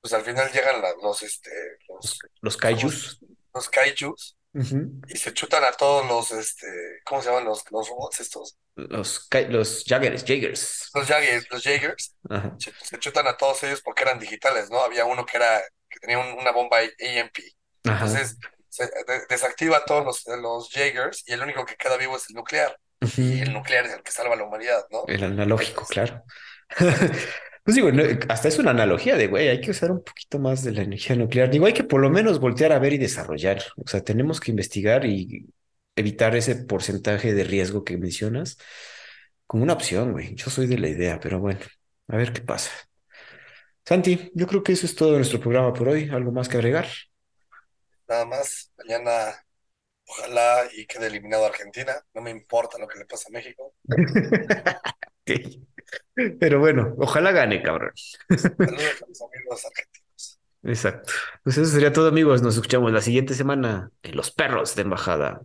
[0.00, 1.50] Pues al final llegan los, este,
[1.88, 3.20] los, los kaijus.
[3.54, 6.66] Los, kaijus y se chutan a todos los, este,
[7.04, 8.58] ¿cómo se llaman los, los robots estos?
[8.74, 10.90] Los, los Jaggers, Jaggers.
[10.94, 12.16] Los Jaggers, los Jaggers.
[12.58, 14.80] Se, chutan a todos ellos porque eran digitales, ¿no?
[14.80, 17.38] Había uno que era, que tenía una bomba EMP.
[17.84, 18.36] Entonces,
[18.72, 18.90] se
[19.28, 22.78] desactiva a todos los, los Jaegers y el único que queda vivo es el nuclear.
[23.18, 25.04] Y el nuclear es el que salva a la humanidad, ¿no?
[25.06, 26.22] El analógico, claro.
[27.64, 27.90] Pues digo,
[28.28, 31.14] hasta es una analogía de, güey, hay que usar un poquito más de la energía
[31.14, 31.48] nuclear.
[31.48, 33.62] Digo, hay que por lo menos voltear a ver y desarrollar.
[33.76, 35.46] O sea, tenemos que investigar y
[35.94, 38.58] evitar ese porcentaje de riesgo que mencionas
[39.46, 40.34] como una opción, güey.
[40.34, 41.60] Yo soy de la idea, pero bueno,
[42.08, 42.72] a ver qué pasa.
[43.84, 46.08] Santi, yo creo que eso es todo nuestro programa por hoy.
[46.10, 46.88] ¿Algo más que agregar?
[48.12, 48.70] Nada más.
[48.76, 49.42] Mañana
[50.06, 51.94] ojalá y quede eliminado Argentina.
[52.12, 53.74] No me importa lo que le pasa a México.
[56.38, 57.92] Pero bueno, ojalá gane, cabrón.
[58.28, 60.40] Saludos a los amigos argentinos.
[60.62, 61.10] Exacto.
[61.42, 62.42] Pues eso sería todo, amigos.
[62.42, 65.40] Nos escuchamos la siguiente semana en Los Perros de Embajada.